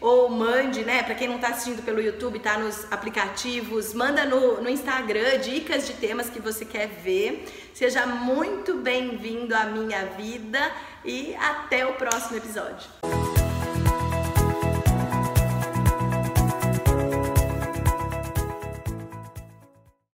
ou 0.00 0.28
mande, 0.28 0.84
né? 0.84 1.02
Pra 1.02 1.14
quem 1.14 1.28
não 1.28 1.38
tá 1.38 1.48
assistindo 1.48 1.82
pelo 1.82 2.00
YouTube, 2.00 2.38
tá 2.38 2.58
nos 2.58 2.90
aplicativos, 2.90 3.94
manda 3.94 4.24
no, 4.24 4.62
no 4.62 4.68
Instagram 4.68 5.38
dicas 5.38 5.86
de 5.86 5.94
temas 5.94 6.28
que 6.28 6.40
você 6.40 6.64
quer 6.64 6.88
ver. 6.88 7.46
Seja 7.74 8.06
muito 8.06 8.74
bem-vindo 8.74 9.54
à 9.54 9.64
minha 9.64 10.04
vida 10.06 10.60
e 11.04 11.34
até 11.36 11.86
o 11.86 11.94
próximo 11.94 12.36
episódio. 12.36 13.47